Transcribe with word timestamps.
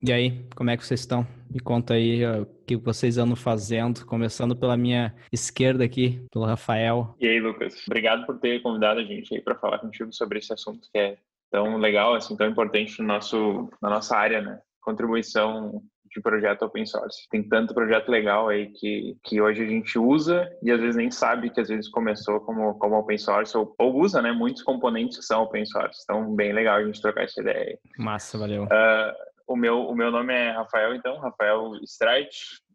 E 0.00 0.12
aí, 0.12 0.44
como 0.54 0.70
é 0.70 0.76
que 0.76 0.86
vocês 0.86 1.00
estão? 1.00 1.26
Me 1.50 1.58
conta 1.58 1.94
aí 1.94 2.24
o 2.24 2.46
que 2.66 2.76
vocês 2.76 3.18
andam 3.18 3.34
fazendo, 3.34 4.06
começando 4.06 4.54
pela 4.54 4.76
minha 4.76 5.12
esquerda 5.32 5.84
aqui, 5.84 6.24
pelo 6.30 6.44
Rafael. 6.44 7.16
E 7.18 7.26
aí, 7.26 7.40
Lucas? 7.40 7.82
Obrigado 7.86 8.24
por 8.24 8.38
ter 8.38 8.62
convidado 8.62 9.00
a 9.00 9.04
gente 9.04 9.34
aí 9.34 9.40
para 9.40 9.56
falar 9.56 9.78
contigo 9.78 10.12
sobre 10.12 10.38
esse 10.38 10.52
assunto 10.52 10.88
que 10.92 10.98
é 10.98 11.16
tão 11.50 11.78
legal, 11.78 12.14
assim, 12.14 12.36
tão 12.36 12.48
importante 12.48 13.00
no 13.00 13.08
nosso, 13.08 13.68
na 13.82 13.90
nossa 13.90 14.16
área, 14.16 14.40
né? 14.40 14.60
Contribuição 14.80 15.82
de 16.10 16.20
projeto 16.22 16.62
open 16.62 16.86
source. 16.86 17.28
Tem 17.30 17.42
tanto 17.42 17.74
projeto 17.74 18.08
legal 18.08 18.48
aí 18.48 18.70
que, 18.72 19.16
que 19.24 19.40
hoje 19.40 19.62
a 19.62 19.66
gente 19.66 19.98
usa 19.98 20.48
e 20.62 20.70
às 20.70 20.80
vezes 20.80 20.96
nem 20.96 21.10
sabe 21.10 21.50
que 21.50 21.60
às 21.60 21.68
vezes 21.68 21.88
começou 21.88 22.40
como, 22.40 22.74
como 22.78 22.96
open 22.96 23.18
source 23.18 23.56
ou, 23.56 23.74
ou 23.78 23.96
usa, 24.00 24.22
né? 24.22 24.32
Muitos 24.32 24.62
componentes 24.62 25.18
que 25.18 25.24
são 25.24 25.42
open 25.42 25.66
source. 25.66 26.00
Então, 26.04 26.34
bem 26.34 26.52
legal 26.52 26.76
a 26.76 26.84
gente 26.84 27.02
trocar 27.02 27.24
essa 27.24 27.40
ideia 27.40 27.58
aí. 27.58 27.78
Massa, 27.98 28.38
valeu. 28.38 28.64
Uh, 28.64 29.27
o 29.48 29.56
meu, 29.56 29.80
o 29.86 29.94
meu 29.94 30.10
nome 30.10 30.34
é 30.34 30.50
Rafael, 30.50 30.94
então, 30.94 31.18
Rafael 31.18 31.72
Streit, 31.82 32.28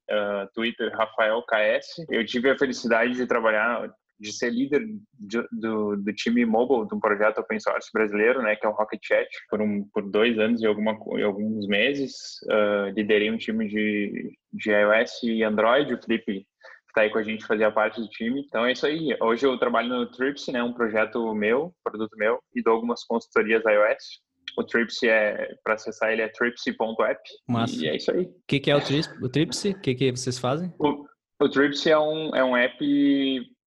uh, 0.09 0.52
Twitter 0.54 0.91
Rafael 0.91 1.41
KS. 1.44 2.05
Eu 2.09 2.26
tive 2.26 2.49
a 2.49 2.58
felicidade 2.58 3.13
de 3.13 3.27
trabalhar, 3.27 3.90
de 4.20 4.34
ser 4.34 4.49
líder 4.49 4.84
de, 5.13 5.48
do, 5.52 5.96
do 5.98 6.13
time 6.13 6.46
mobile 6.46 6.88
de 6.88 6.96
um 6.96 6.99
projeto 6.99 7.40
open 7.40 7.59
source 7.59 7.90
brasileiro, 7.94 8.41
né, 8.41 8.55
que 8.55 8.66
é 8.66 8.70
o 8.70 8.73
Rocket 8.73 8.99
Chat, 9.04 9.30
por, 9.49 9.62
um, 9.62 9.88
por 9.94 10.09
dois 10.09 10.40
anos 10.40 10.62
e, 10.62 10.66
alguma, 10.66 10.98
e 11.18 11.23
alguns 11.23 11.68
meses. 11.68 12.13
Uh, 12.46 12.90
liderei 12.96 13.30
um 13.30 13.38
time 13.38 13.68
de, 13.68 14.35
de 14.52 14.71
iOS 14.71 15.24
e 15.24 15.44
Android, 15.44 15.94
o 15.94 16.02
Felipe 16.02 16.48
está 16.88 17.02
aí 17.02 17.10
com 17.10 17.18
a 17.18 17.24
gente 17.24 17.46
fazia 17.46 17.71
parte 17.71 17.99
do 17.99 18.08
time. 18.08 18.41
Então 18.41 18.66
é 18.66 18.71
isso 18.71 18.85
aí. 18.85 19.18
Hoje 19.20 19.46
eu 19.46 19.58
trabalho 19.58 19.90
no 19.90 20.12
Trips, 20.12 20.48
né, 20.48 20.62
um 20.63 20.74
projeto 20.74 21.34
meu, 21.34 21.74
produto 21.84 22.16
meu, 22.18 22.40
e 22.55 22.62
dou 22.62 22.74
algumas 22.74 23.04
consultorias 23.04 23.63
iOS. 23.66 24.21
O 24.57 24.63
Tripsy 24.63 25.09
é, 25.09 25.55
para 25.63 25.73
acessar 25.75 26.12
ele 26.12 26.21
é 26.21 26.27
tripsy.app. 26.30 27.21
E 27.80 27.88
é 27.88 27.95
isso 27.95 28.12
aí. 28.12 28.23
O 28.23 28.34
que, 28.48 28.59
que, 28.59 28.71
é 28.71 28.76
o, 28.76 28.81
Trips, 28.81 29.09
o 29.21 29.29
Tripsy? 29.29 29.70
O 29.71 29.81
que, 29.81 29.95
que 29.95 30.12
vocês 30.12 30.38
fazem? 30.38 30.73
O, 30.79 31.05
o 31.41 31.49
Tripsy 31.49 31.91
é 31.91 31.99
um, 31.99 32.35
é 32.35 32.43
um 32.43 32.55
app, 32.55 32.84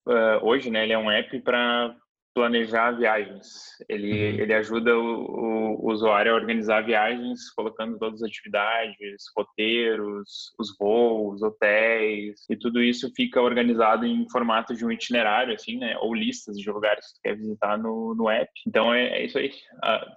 uh, 0.07 0.47
hoje, 0.47 0.71
né? 0.71 0.85
Ele 0.85 0.93
é 0.93 0.99
um 0.99 1.11
app 1.11 1.41
para 1.41 1.95
planejar 2.37 2.93
viagens. 2.93 3.49
Ele, 3.89 4.13
uhum. 4.13 4.41
ele 4.41 4.53
ajuda 4.53 4.95
o, 4.95 5.81
o, 5.81 5.91
usuário 5.91 6.33
a 6.33 6.35
organizar 6.35 6.85
viagens, 6.85 7.51
colocando 7.53 7.99
todas 7.99 8.23
as 8.23 8.29
atividades, 8.29 9.25
roteiros, 9.35 10.53
os 10.59 10.77
voos, 10.79 11.41
hotéis, 11.41 12.45
e 12.51 12.55
tudo 12.55 12.83
isso 12.83 13.11
fica 13.17 13.41
organizado 13.41 14.05
em 14.05 14.29
formato 14.29 14.75
de 14.75 14.85
um 14.85 14.93
itinerário, 14.93 15.55
assim, 15.55 15.79
né? 15.79 15.97
Ou 15.99 16.15
listas 16.15 16.59
de 16.59 16.71
lugares 16.71 17.07
que 17.07 17.13
você 17.13 17.21
quer 17.23 17.37
visitar 17.37 17.79
no, 17.79 18.15
no 18.15 18.29
app. 18.29 18.53
Então 18.67 18.93
é, 18.93 19.07
é 19.21 19.25
isso 19.25 19.39
aí. 19.39 19.51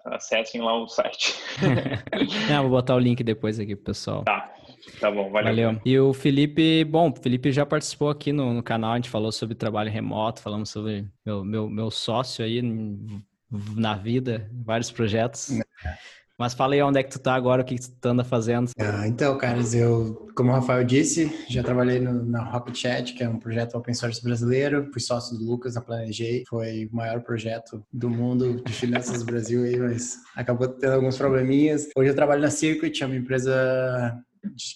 Acessem 0.08 0.60
lá 0.62 0.76
o 0.76 0.90
site. 0.90 1.36
Não, 2.52 2.64
vou 2.64 2.72
botar 2.72 2.96
o 2.96 3.00
link 3.00 3.24
depois 3.24 3.62
aqui 3.62 3.78
pro 3.78 3.86
pessoal. 3.86 4.26
Tá. 4.26 4.59
Tá 5.00 5.12
bom, 5.12 5.30
valeu. 5.30 5.44
valeu. 5.44 5.82
E 5.86 6.00
o 6.00 6.14
Felipe, 6.14 6.84
bom, 6.86 7.10
o 7.10 7.16
Felipe 7.16 7.52
já 7.52 7.66
participou 7.66 8.10
aqui 8.10 8.32
no, 8.32 8.54
no 8.54 8.64
canal, 8.64 8.94
a 8.94 8.96
gente 8.96 9.10
falou 9.10 9.32
sobre 9.32 9.56
trabalho 9.56 9.92
remoto, 9.92 10.42
falamos 10.42 10.70
sobre 10.70 11.06
meu, 11.26 11.44
meu, 11.44 11.70
meu 11.70 11.92
sócio 11.92 12.44
aí 12.44 12.62
na 13.76 13.96
vida, 13.96 14.50
vários 14.52 14.92
projetos. 14.92 15.52
É. 15.52 15.64
Mas 16.40 16.54
fala 16.54 16.74
aí 16.74 16.82
onde 16.82 16.98
é 16.98 17.04
que 17.04 17.10
tu 17.10 17.20
tá 17.20 17.36
agora, 17.36 17.62
o 17.64 17.66
que, 17.66 17.76
que 17.76 17.90
tu 17.90 18.08
anda 18.08 18.24
fazendo. 18.24 18.72
Ah, 18.80 19.06
então, 19.06 19.38
caras, 19.38 19.74
eu, 19.74 20.26
como 20.34 20.52
o 20.52 20.54
Rafael 20.54 20.86
disse, 20.86 21.30
já 21.50 21.62
trabalhei 21.62 22.00
no, 22.00 22.26
na 22.26 22.42
Rocket 22.42 22.78
Chat, 22.78 23.14
que 23.14 23.22
é 23.22 23.28
um 23.28 23.38
projeto 23.38 23.76
open 23.76 23.94
source 23.94 24.24
brasileiro. 24.24 24.90
Fui 24.94 25.02
sócio 25.02 25.38
do 25.38 25.44
Lucas 25.44 25.76
na 25.76 25.82
Planejei. 25.82 26.46
Foi 26.48 26.86
o 26.86 26.96
maior 26.96 27.20
projeto 27.24 27.84
do 27.92 28.10
mundo 28.10 28.64
de 28.64 28.72
finanças 28.72 29.20
do 29.20 29.26
Brasil 29.26 29.66
aí, 29.66 29.78
mas 29.78 30.16
acabou 30.34 30.70
tendo 30.70 30.94
alguns 30.94 31.18
probleminhas. 31.18 31.90
Hoje 31.94 32.10
eu 32.10 32.16
trabalho 32.16 32.42
na 32.42 32.50
Circuit, 32.50 33.04
é 33.04 33.06
uma 33.06 33.18
empresa 33.18 34.18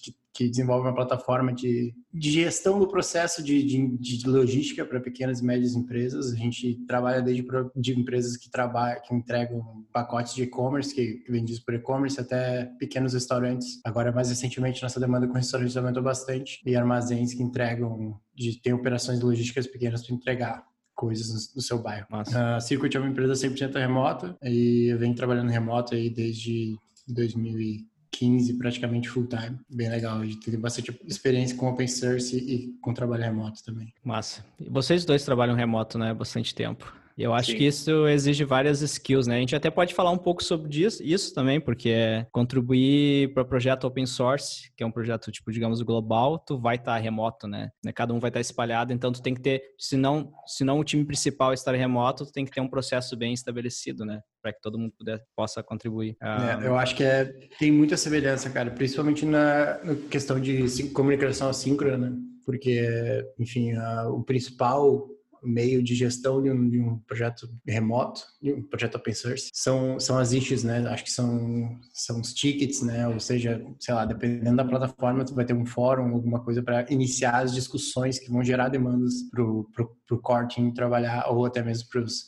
que, 0.02 0.14
que 0.32 0.48
desenvolve 0.48 0.86
uma 0.86 0.94
plataforma 0.94 1.52
de, 1.52 1.94
de 2.12 2.30
gestão 2.30 2.78
do 2.78 2.88
processo 2.88 3.42
de, 3.42 3.62
de, 3.62 3.98
de 3.98 4.28
logística 4.28 4.84
para 4.84 5.00
pequenas 5.00 5.40
e 5.40 5.44
médias 5.44 5.74
empresas. 5.74 6.32
A 6.32 6.36
gente 6.36 6.84
trabalha 6.86 7.22
desde 7.22 7.44
de 7.76 7.98
empresas 7.98 8.36
que 8.36 8.50
trabalham, 8.50 9.00
que 9.02 9.14
entregam 9.14 9.84
pacotes 9.92 10.34
de 10.34 10.42
e-commerce, 10.42 10.94
que, 10.94 11.18
que 11.18 11.30
vendidos 11.30 11.62
por 11.62 11.74
e-commerce, 11.74 12.20
até 12.20 12.66
pequenos 12.78 13.14
restaurantes. 13.14 13.80
Agora, 13.84 14.10
mais 14.10 14.28
recentemente, 14.28 14.82
nossa 14.82 14.98
demanda 14.98 15.26
com 15.28 15.34
restaurantes 15.34 15.76
aumentou 15.76 16.02
bastante 16.02 16.60
e 16.66 16.74
armazéns 16.74 17.32
que 17.32 17.42
entregam, 17.42 18.20
de, 18.34 18.60
tem 18.60 18.72
operações 18.72 19.20
logísticas 19.20 19.66
pequenas 19.66 20.04
para 20.04 20.14
entregar 20.14 20.64
coisas 20.94 21.54
no, 21.54 21.62
seu 21.62 21.78
bairro. 21.78 22.06
A 22.10 22.60
Circuit 22.60 22.96
é 22.96 23.00
uma 23.00 23.08
empresa 23.08 23.34
100% 23.34 23.74
remota 23.74 24.36
e 24.42 24.92
eu 24.92 24.98
venho 24.98 25.14
trabalhando 25.14 25.50
remoto 25.50 25.94
aí 25.94 26.08
desde 26.08 26.76
2000 27.08 27.84
15 28.16 28.54
praticamente 28.54 29.08
full 29.08 29.26
time. 29.26 29.58
Bem 29.68 29.88
legal. 29.88 30.20
A 30.20 30.24
gente 30.24 30.56
bastante 30.56 30.96
experiência 31.06 31.56
com 31.56 31.68
open 31.68 31.88
source 31.88 32.36
e 32.36 32.78
com 32.80 32.94
trabalho 32.94 33.22
remoto 33.22 33.62
também. 33.64 33.92
Massa. 34.02 34.44
E 34.58 34.68
vocês 34.68 35.04
dois 35.04 35.24
trabalham 35.24 35.54
remoto, 35.54 35.98
né? 35.98 36.14
Bastante 36.14 36.54
tempo. 36.54 36.92
Eu 37.16 37.32
acho 37.32 37.52
Sim. 37.52 37.58
que 37.58 37.64
isso 37.64 38.08
exige 38.08 38.44
várias 38.44 38.82
skills, 38.82 39.26
né? 39.26 39.36
A 39.36 39.40
gente 39.40 39.54
até 39.54 39.70
pode 39.70 39.94
falar 39.94 40.10
um 40.10 40.18
pouco 40.18 40.42
sobre 40.42 40.82
isso, 40.82 41.02
isso 41.02 41.32
também, 41.32 41.60
porque 41.60 41.88
é 41.90 42.26
contribuir 42.32 43.32
para 43.32 43.44
o 43.44 43.46
projeto 43.46 43.84
open 43.84 44.04
source, 44.04 44.72
que 44.76 44.82
é 44.82 44.86
um 44.86 44.90
projeto, 44.90 45.30
tipo, 45.30 45.52
digamos, 45.52 45.80
global, 45.82 46.38
tu 46.38 46.58
vai 46.58 46.74
estar 46.74 46.94
tá 46.94 46.98
remoto, 46.98 47.46
né? 47.46 47.70
Cada 47.94 48.12
um 48.12 48.18
vai 48.18 48.30
estar 48.30 48.38
tá 48.38 48.42
espalhado, 48.42 48.92
então 48.92 49.12
tu 49.12 49.22
tem 49.22 49.32
que 49.32 49.40
ter, 49.40 49.62
se 49.78 49.96
não, 49.96 50.32
se 50.44 50.64
não 50.64 50.80
o 50.80 50.84
time 50.84 51.04
principal 51.04 51.52
estar 51.52 51.74
remoto, 51.74 52.26
tu 52.26 52.32
tem 52.32 52.44
que 52.44 52.50
ter 52.50 52.60
um 52.60 52.68
processo 52.68 53.16
bem 53.16 53.32
estabelecido, 53.32 54.04
né? 54.04 54.20
Para 54.42 54.52
que 54.52 54.60
todo 54.60 54.78
mundo 54.78 54.92
puder, 54.98 55.22
possa 55.36 55.62
contribuir. 55.62 56.16
É, 56.20 56.66
eu 56.66 56.76
acho 56.76 56.96
que 56.96 57.04
é, 57.04 57.26
tem 57.58 57.70
muita 57.70 57.96
semelhança, 57.96 58.50
cara, 58.50 58.72
principalmente 58.72 59.24
na, 59.24 59.78
na 59.84 59.94
questão 60.10 60.40
de 60.40 60.90
comunicação 60.90 61.48
assíncrona, 61.48 62.10
né? 62.10 62.16
Porque, 62.44 63.24
enfim, 63.38 63.72
a, 63.72 64.08
o 64.08 64.22
principal 64.22 65.08
meio 65.44 65.82
de 65.82 65.94
gestão 65.94 66.42
de 66.42 66.50
um, 66.50 66.68
de 66.68 66.80
um, 66.80 66.98
projeto 66.98 67.48
remoto, 67.66 68.22
de 68.42 68.52
um 68.52 68.62
projeto 68.62 68.96
open 68.96 69.14
source, 69.14 69.50
são, 69.52 69.98
são 70.00 70.18
as 70.18 70.32
issues, 70.32 70.64
né? 70.64 70.86
Acho 70.88 71.04
que 71.04 71.10
são, 71.10 71.78
são 71.92 72.20
os 72.20 72.32
tickets, 72.32 72.82
né? 72.82 73.06
Ou 73.08 73.20
seja, 73.20 73.64
sei 73.78 73.94
lá, 73.94 74.04
dependendo 74.04 74.56
da 74.56 74.64
plataforma, 74.64 75.24
tu 75.24 75.34
vai 75.34 75.44
ter 75.44 75.54
um 75.54 75.66
fórum, 75.66 76.14
alguma 76.14 76.42
coisa 76.42 76.62
para 76.62 76.90
iniciar 76.90 77.42
as 77.42 77.54
discussões 77.54 78.18
que 78.18 78.30
vão 78.30 78.42
gerar 78.42 78.68
demandas 78.68 79.14
para 79.30 79.42
o 79.42 80.20
core 80.22 80.48
team 80.48 80.72
trabalhar, 80.72 81.28
ou 81.30 81.44
até 81.44 81.62
mesmo 81.62 81.88
para 81.88 82.02
os 82.02 82.26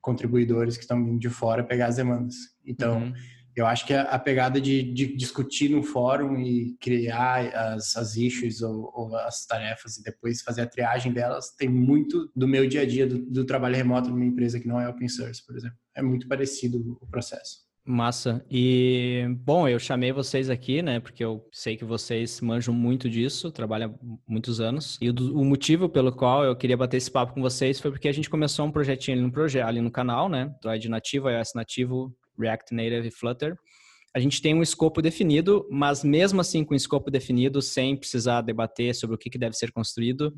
contribuidores 0.00 0.76
que 0.76 0.84
estão 0.84 1.04
vindo 1.04 1.18
de 1.18 1.28
fora 1.28 1.64
pegar 1.64 1.86
as 1.86 1.96
demandas. 1.96 2.34
Então, 2.64 2.98
uhum 2.98 3.12
eu 3.60 3.66
acho 3.66 3.86
que 3.86 3.92
a, 3.92 4.18
pegada 4.18 4.60
de, 4.60 4.82
de, 4.82 5.16
discutir 5.16 5.68
no 5.68 5.82
fórum 5.82 6.38
e 6.38 6.76
criar 6.80 7.46
as, 7.54 7.96
as 7.96 8.16
issues 8.16 8.62
ou, 8.62 8.92
ou, 8.94 9.16
as 9.16 9.46
tarefas 9.46 9.96
e 9.96 10.02
depois 10.02 10.42
fazer 10.42 10.62
a 10.62 10.66
triagem 10.66 11.12
delas 11.12 11.54
tem 11.56 11.68
muito 11.68 12.30
do 12.36 12.46
meu 12.46 12.68
dia 12.68 12.82
a 12.82 12.86
dia 12.86 13.06
do, 13.06 13.18
do 13.18 13.44
trabalho 13.44 13.76
remoto 13.76 14.10
numa 14.10 14.24
empresa 14.24 14.60
que 14.60 14.68
não 14.68 14.80
é 14.80 14.88
open 14.88 15.08
source, 15.08 15.44
por 15.44 15.56
exemplo. 15.56 15.76
É 15.94 16.02
muito 16.02 16.28
parecido 16.28 16.98
o 17.00 17.06
processo. 17.06 17.68
Massa. 17.88 18.44
E, 18.50 19.24
bom, 19.38 19.66
eu 19.66 19.78
chamei 19.78 20.12
vocês 20.12 20.50
aqui, 20.50 20.82
né, 20.82 21.00
porque 21.00 21.24
eu 21.24 21.48
sei 21.50 21.74
que 21.74 21.86
vocês 21.86 22.38
manjam 22.38 22.74
muito 22.74 23.08
disso, 23.08 23.50
trabalham 23.50 23.98
muitos 24.28 24.60
anos. 24.60 24.98
E 25.00 25.08
o, 25.08 25.14
o, 25.34 25.42
motivo 25.42 25.88
pelo 25.88 26.12
qual 26.12 26.44
eu 26.44 26.54
queria 26.54 26.76
bater 26.76 26.98
esse 26.98 27.10
papo 27.10 27.32
com 27.32 27.40
vocês 27.40 27.80
foi 27.80 27.90
porque 27.90 28.06
a 28.06 28.12
gente 28.12 28.28
começou 28.28 28.66
um 28.66 28.70
projetinho 28.70 29.16
ali 29.16 29.26
no, 29.26 29.66
ali 29.66 29.80
no 29.80 29.90
canal, 29.90 30.28
né, 30.28 30.54
Droid 30.60 30.86
nativo, 30.86 31.30
iOS 31.30 31.52
nativo, 31.54 32.14
React 32.38 32.74
Native 32.74 33.08
e 33.08 33.10
Flutter. 33.10 33.56
A 34.14 34.20
gente 34.20 34.40
tem 34.40 34.54
um 34.54 34.62
escopo 34.62 35.02
definido, 35.02 35.66
mas 35.70 36.02
mesmo 36.02 36.40
assim 36.40 36.64
com 36.64 36.74
o 36.74 36.76
escopo 36.76 37.10
definido, 37.10 37.60
sem 37.60 37.96
precisar 37.96 38.40
debater 38.40 38.94
sobre 38.94 39.14
o 39.14 39.18
que, 39.18 39.30
que 39.30 39.38
deve 39.38 39.54
ser 39.54 39.70
construído, 39.70 40.34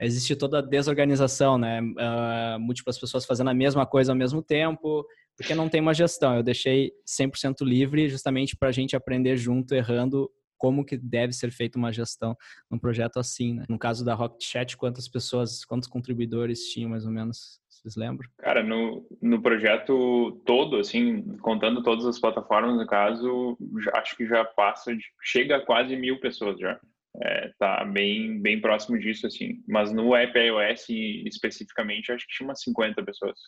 existe 0.00 0.36
toda 0.36 0.58
a 0.58 0.62
desorganização, 0.62 1.56
né? 1.56 1.80
Uh, 1.80 2.60
múltiplas 2.60 2.98
pessoas 2.98 3.24
fazendo 3.24 3.50
a 3.50 3.54
mesma 3.54 3.86
coisa 3.86 4.12
ao 4.12 4.16
mesmo 4.16 4.42
tempo, 4.42 5.06
porque 5.36 5.54
não 5.54 5.68
tem 5.68 5.80
uma 5.80 5.94
gestão. 5.94 6.36
Eu 6.36 6.42
deixei 6.42 6.92
100% 7.08 7.62
livre 7.62 8.08
justamente 8.08 8.56
para 8.56 8.68
a 8.68 8.72
gente 8.72 8.94
aprender 8.94 9.36
junto, 9.36 9.74
errando, 9.74 10.30
como 10.56 10.84
que 10.84 10.96
deve 10.96 11.32
ser 11.32 11.50
feita 11.50 11.78
uma 11.78 11.92
gestão 11.92 12.36
num 12.70 12.78
projeto 12.78 13.18
assim, 13.18 13.54
né? 13.54 13.64
No 13.68 13.78
caso 13.78 14.04
da 14.04 14.14
Rocket 14.14 14.44
Chat, 14.44 14.76
quantas 14.76 15.08
pessoas, 15.08 15.64
quantos 15.64 15.88
contribuidores 15.88 16.68
tinham 16.70 16.90
mais 16.90 17.04
ou 17.04 17.12
menos? 17.12 17.60
Vocês 17.84 17.96
lembram? 17.96 18.26
Cara, 18.38 18.62
no, 18.62 19.06
no 19.20 19.42
projeto 19.42 20.40
todo, 20.46 20.78
assim, 20.78 21.36
contando 21.38 21.82
todas 21.82 22.06
as 22.06 22.18
plataformas, 22.18 22.76
no 22.76 22.86
caso, 22.86 23.58
já, 23.84 23.92
acho 23.98 24.16
que 24.16 24.26
já 24.26 24.42
passa, 24.42 24.96
de, 24.96 25.04
chega 25.22 25.58
a 25.58 25.66
quase 25.66 25.94
mil 25.94 26.18
pessoas 26.18 26.58
já. 26.58 26.80
É, 27.22 27.52
tá 27.58 27.84
bem, 27.84 28.40
bem 28.40 28.58
próximo 28.58 28.98
disso, 28.98 29.26
assim. 29.26 29.62
Mas 29.68 29.92
no 29.92 30.16
app 30.16 30.36
iOS, 30.36 30.86
especificamente, 31.26 32.10
acho 32.10 32.26
que 32.26 32.34
tinha 32.34 32.48
umas 32.48 32.62
50 32.62 33.04
pessoas 33.04 33.38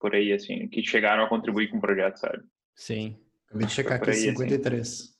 por 0.00 0.14
aí, 0.14 0.32
assim, 0.32 0.66
que 0.68 0.82
chegaram 0.82 1.24
a 1.24 1.28
contribuir 1.28 1.68
com 1.68 1.76
o 1.76 1.80
projeto, 1.80 2.16
sabe? 2.16 2.42
Sim. 2.74 3.18
Acabei 3.46 3.66
de 3.66 3.72
checar 3.74 3.96
aqui, 3.98 4.10
aí, 4.10 4.16
53. 4.16 4.80
Assim. 4.80 5.16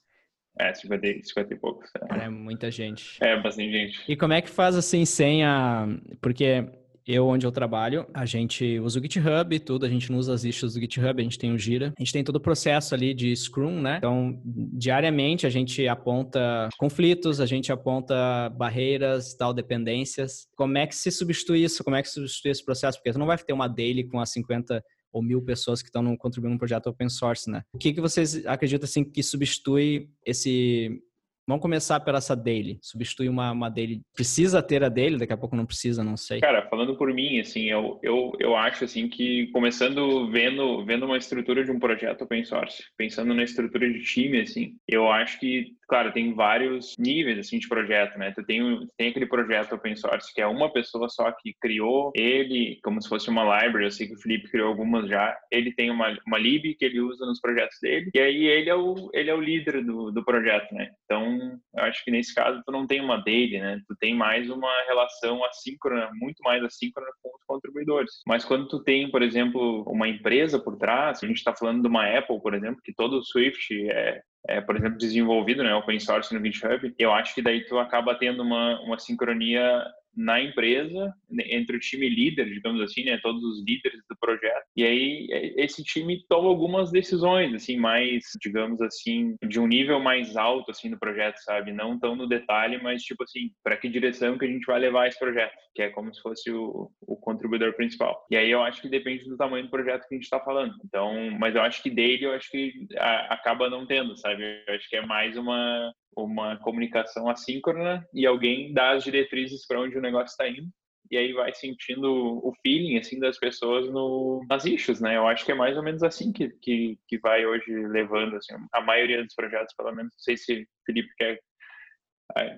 É, 0.59 0.73
50, 0.73 1.07
50 1.27 1.53
e 1.53 1.57
poucos. 1.57 1.89
É. 2.11 2.25
é 2.25 2.29
muita 2.29 2.71
gente. 2.71 3.23
É, 3.23 3.39
bastante 3.39 3.71
gente. 3.71 4.11
E 4.11 4.17
como 4.17 4.33
é 4.33 4.41
que 4.41 4.49
faz 4.49 4.75
assim 4.75 5.05
sem 5.05 5.45
a. 5.45 5.87
Porque 6.19 6.65
eu, 7.07 7.25
onde 7.27 7.47
eu 7.47 7.51
trabalho, 7.51 8.05
a 8.13 8.25
gente 8.25 8.79
usa 8.79 8.99
o 8.99 9.01
GitHub 9.01 9.55
e 9.55 9.59
tudo, 9.59 9.85
a 9.85 9.89
gente 9.89 10.11
não 10.11 10.19
usa 10.19 10.33
as 10.33 10.43
issues 10.43 10.73
do 10.73 10.81
GitHub, 10.81 11.19
a 11.19 11.23
gente 11.23 11.39
tem 11.39 11.53
o 11.53 11.57
Gira. 11.57 11.93
A 11.97 12.03
gente 12.03 12.11
tem 12.11 12.23
todo 12.23 12.35
o 12.35 12.41
processo 12.41 12.93
ali 12.93 13.13
de 13.13 13.33
Scrum, 13.33 13.81
né? 13.81 13.97
Então, 13.97 14.39
diariamente 14.45 15.47
a 15.47 15.49
gente 15.49 15.87
aponta 15.87 16.67
conflitos, 16.77 17.39
a 17.39 17.45
gente 17.45 17.71
aponta 17.71 18.49
barreiras, 18.49 19.33
tal, 19.33 19.53
dependências. 19.53 20.47
Como 20.55 20.77
é 20.77 20.85
que 20.85 20.95
se 20.95 21.09
substitui 21.09 21.63
isso? 21.63 21.83
Como 21.83 21.95
é 21.95 22.01
que 22.01 22.09
se 22.09 22.15
substitui 22.15 22.51
esse 22.51 22.65
processo? 22.65 22.97
Porque 22.97 23.13
tu 23.13 23.19
não 23.19 23.25
vai 23.25 23.37
ter 23.37 23.53
uma 23.53 23.69
daily 23.69 24.03
com 24.03 24.19
as 24.19 24.31
50 24.31 24.83
ou 25.11 25.23
mil 25.23 25.41
pessoas 25.41 25.81
que 25.81 25.87
estão 25.87 26.15
contribuindo 26.17 26.53
no 26.53 26.59
projeto 26.59 26.87
open 26.87 27.09
source, 27.09 27.49
né? 27.49 27.63
O 27.73 27.77
que, 27.77 27.93
que 27.93 28.01
vocês 28.01 28.45
acreditam 28.45 28.85
assim 28.85 29.03
que 29.03 29.23
substitui 29.23 30.09
esse 30.25 31.01
Vamos 31.47 31.61
começar 31.61 32.01
pela 32.01 32.17
essa 32.17 32.35
daily. 32.35 32.77
Substituir 32.81 33.29
uma, 33.29 33.51
uma 33.53 33.69
daily. 33.69 34.01
Precisa 34.13 34.61
ter 34.61 34.83
a 34.83 34.89
daily, 34.89 35.17
daqui 35.17 35.31
a 35.31 35.37
pouco 35.37 35.55
não 35.55 35.65
precisa, 35.65 36.03
não 36.03 36.17
sei. 36.17 36.41
Cara, 36.41 36.67
falando 36.67 36.97
por 36.97 37.13
mim, 37.13 37.39
assim, 37.39 37.63
eu, 37.65 37.97
eu, 38.03 38.33
eu 38.37 38.53
acho 38.53 38.83
assim 38.83 39.07
que 39.07 39.47
começando 39.53 40.29
vendo, 40.29 40.83
vendo 40.83 41.05
uma 41.05 41.17
estrutura 41.17 41.63
de 41.63 41.71
um 41.71 41.79
projeto 41.79 42.23
open 42.23 42.43
source, 42.43 42.83
pensando 42.97 43.33
na 43.33 43.43
estrutura 43.43 43.89
de 43.89 44.03
time, 44.03 44.41
assim, 44.41 44.75
eu 44.85 45.09
acho 45.09 45.39
que 45.39 45.76
claro, 45.87 46.11
tem 46.11 46.33
vários 46.33 46.95
níveis 46.97 47.39
assim 47.39 47.59
de 47.59 47.67
projeto, 47.67 48.17
né? 48.17 48.31
Tu 48.31 48.43
tem, 48.43 48.87
tem 48.97 49.09
aquele 49.09 49.25
projeto 49.25 49.73
open 49.73 49.95
source 49.95 50.33
que 50.33 50.41
é 50.41 50.47
uma 50.47 50.71
pessoa 50.71 51.07
só 51.09 51.31
que 51.31 51.55
criou 51.61 52.11
ele, 52.15 52.79
como 52.83 53.01
se 53.01 53.09
fosse 53.09 53.29
uma 53.29 53.43
library, 53.43 53.85
eu 53.85 53.91
sei 53.91 54.07
que 54.07 54.13
o 54.13 54.21
Felipe 54.21 54.49
criou 54.49 54.67
algumas 54.67 55.07
já. 55.07 55.37
Ele 55.51 55.73
tem 55.73 55.89
uma, 55.89 56.15
uma 56.25 56.37
lib 56.37 56.75
que 56.75 56.85
ele 56.85 56.99
usa 56.99 57.25
nos 57.25 57.39
projetos 57.39 57.77
dele, 57.81 58.09
e 58.13 58.19
aí 58.19 58.45
ele 58.45 58.69
é 58.69 58.75
o, 58.75 59.09
ele 59.13 59.29
é 59.29 59.35
o 59.35 59.41
líder 59.41 59.83
do, 59.83 60.11
do 60.11 60.23
projeto, 60.23 60.73
né? 60.73 60.89
Então, 61.05 61.59
eu 61.75 61.83
acho 61.83 62.03
que 62.03 62.11
nesse 62.11 62.33
caso 62.33 62.61
tu 62.65 62.71
não 62.71 62.85
tem 62.85 63.01
uma 63.01 63.17
daily, 63.23 63.59
né? 63.59 63.79
Tu 63.87 63.95
tem 63.99 64.13
mais 64.13 64.49
uma 64.49 64.71
relação 64.87 65.43
assíncrona, 65.45 66.09
muito 66.13 66.41
mais 66.43 66.63
assíncrona 66.63 67.09
com 67.21 67.29
os 67.29 67.43
contribuidores. 67.47 68.11
Mas 68.27 68.43
quando 68.43 68.67
tu 68.67 68.83
tem, 68.83 69.09
por 69.09 69.21
exemplo, 69.21 69.83
uma 69.87 70.07
empresa 70.07 70.59
por 70.59 70.77
trás, 70.77 71.23
a 71.23 71.27
gente 71.27 71.37
está 71.37 71.55
falando 71.55 71.81
de 71.81 71.87
uma 71.87 72.05
Apple, 72.17 72.41
por 72.41 72.53
exemplo, 72.53 72.81
que 72.83 72.93
todo 72.93 73.17
o 73.17 73.23
Swift 73.23 73.73
é, 73.89 74.21
é, 74.47 74.61
por 74.61 74.75
exemplo, 74.75 74.97
desenvolvido, 74.97 75.63
né, 75.63 75.73
open 75.75 75.99
source 75.99 76.33
no 76.33 76.43
GitHub, 76.43 76.93
eu 76.97 77.13
acho 77.13 77.35
que 77.35 77.41
daí 77.41 77.65
tu 77.65 77.77
acaba 77.77 78.15
tendo 78.15 78.41
uma, 78.41 78.79
uma 78.81 78.97
sincronia 78.97 79.85
na 80.17 80.41
empresa, 80.41 81.13
né, 81.29 81.43
entre 81.47 81.77
o 81.77 81.79
time 81.79 82.09
líder, 82.09 82.45
digamos 82.45 82.81
assim, 82.81 83.03
né, 83.03 83.19
todos 83.21 83.43
os 83.43 83.63
líderes 83.63 84.01
do 84.09 84.17
projeto. 84.19 84.65
E 84.75 84.83
aí 84.83 85.27
é, 85.31 85.63
esse 85.63 85.83
time 85.83 86.25
toma 86.27 86.49
algumas 86.49 86.91
decisões, 86.91 87.53
assim, 87.53 87.77
mais, 87.77 88.23
digamos 88.41 88.81
assim, 88.81 89.35
de 89.47 89.59
um 89.59 89.67
nível 89.67 89.99
mais 89.99 90.35
alto, 90.35 90.71
assim, 90.71 90.89
do 90.89 90.97
projeto, 90.97 91.37
sabe? 91.43 91.71
Não 91.71 91.99
tão 91.99 92.15
no 92.15 92.27
detalhe, 92.27 92.81
mas 92.81 93.03
tipo 93.03 93.23
assim, 93.23 93.51
para 93.63 93.77
que 93.77 93.87
direção 93.87 94.37
que 94.37 94.45
a 94.45 94.47
gente 94.47 94.65
vai 94.65 94.79
levar 94.79 95.07
esse 95.07 95.19
projeto, 95.19 95.53
que 95.75 95.83
é 95.83 95.89
como 95.89 96.13
se 96.13 96.21
fosse 96.21 96.51
o, 96.51 96.89
o 97.01 97.15
contribuidor 97.17 97.73
principal. 97.75 98.25
E 98.31 98.35
aí 98.35 98.49
eu 98.49 98.63
acho 98.63 98.81
que 98.81 98.89
depende 98.89 99.25
do 99.25 99.37
tamanho 99.37 99.65
do 99.65 99.69
projeto 99.69 100.07
que 100.07 100.15
a 100.15 100.17
gente 100.17 100.23
está 100.23 100.39
falando. 100.39 100.73
Então, 100.83 101.13
mas 101.39 101.55
eu 101.55 101.61
acho 101.61 101.83
que 101.83 101.91
dele, 101.91 102.25
eu 102.25 102.31
acho 102.31 102.49
que 102.49 102.73
a, 102.97 103.35
acaba 103.35 103.69
não 103.69 103.85
tendo, 103.85 104.17
sabe? 104.17 104.63
Eu 104.67 104.73
acho 104.73 104.89
que 104.89 104.95
é 104.95 105.05
mais 105.05 105.37
uma 105.37 105.93
uma 106.15 106.57
comunicação 106.57 107.29
assíncrona 107.29 108.05
e 108.13 108.25
alguém 108.25 108.73
dá 108.73 108.91
as 108.91 109.03
diretrizes 109.03 109.65
para 109.65 109.79
onde 109.79 109.97
o 109.97 110.01
negócio 110.01 110.31
está 110.31 110.47
indo 110.47 110.69
e 111.09 111.17
aí 111.17 111.33
vai 111.33 111.53
sentindo 111.53 112.11
o 112.45 112.53
feeling 112.61 112.97
assim 112.97 113.19
das 113.19 113.37
pessoas 113.37 113.89
no, 113.89 114.45
nas 114.49 114.65
issues, 114.65 114.99
né? 114.99 115.15
Eu 115.15 115.27
acho 115.27 115.45
que 115.45 115.51
é 115.51 115.55
mais 115.55 115.77
ou 115.77 115.83
menos 115.83 116.03
assim 116.03 116.31
que, 116.31 116.49
que, 116.61 116.97
que 117.07 117.17
vai 117.19 117.45
hoje 117.45 117.71
levando 117.87 118.35
assim, 118.35 118.53
a 118.73 118.81
maioria 118.81 119.23
dos 119.23 119.33
projetos, 119.33 119.73
pelo 119.75 119.93
menos. 119.93 120.11
Não 120.13 120.19
sei 120.19 120.37
se 120.37 120.61
o 120.61 120.67
Felipe 120.85 121.09
quer 121.17 121.39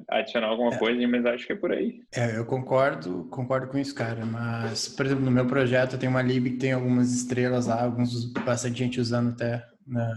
adicionar 0.09 0.47
alguma 0.47 0.73
é. 0.73 0.77
coisa, 0.79 1.07
mas 1.07 1.25
acho 1.25 1.45
que 1.45 1.53
é 1.53 1.55
por 1.55 1.71
aí. 1.71 2.01
É, 2.13 2.37
eu 2.37 2.45
concordo, 2.45 3.27
concordo 3.29 3.67
com 3.67 3.77
isso, 3.77 3.93
cara. 3.93 4.25
Mas, 4.25 4.87
por 4.89 5.05
exemplo, 5.05 5.23
no 5.23 5.31
meu 5.31 5.45
projeto 5.45 5.93
eu 5.93 5.99
tenho 5.99 6.11
uma 6.11 6.21
lib 6.21 6.49
que 6.49 6.57
tem 6.57 6.73
algumas 6.73 7.13
estrelas 7.13 7.67
lá, 7.67 7.83
alguns 7.83 8.33
bastante 8.33 8.79
gente 8.79 8.99
usando 8.99 9.31
até 9.31 9.63
na, 9.85 10.11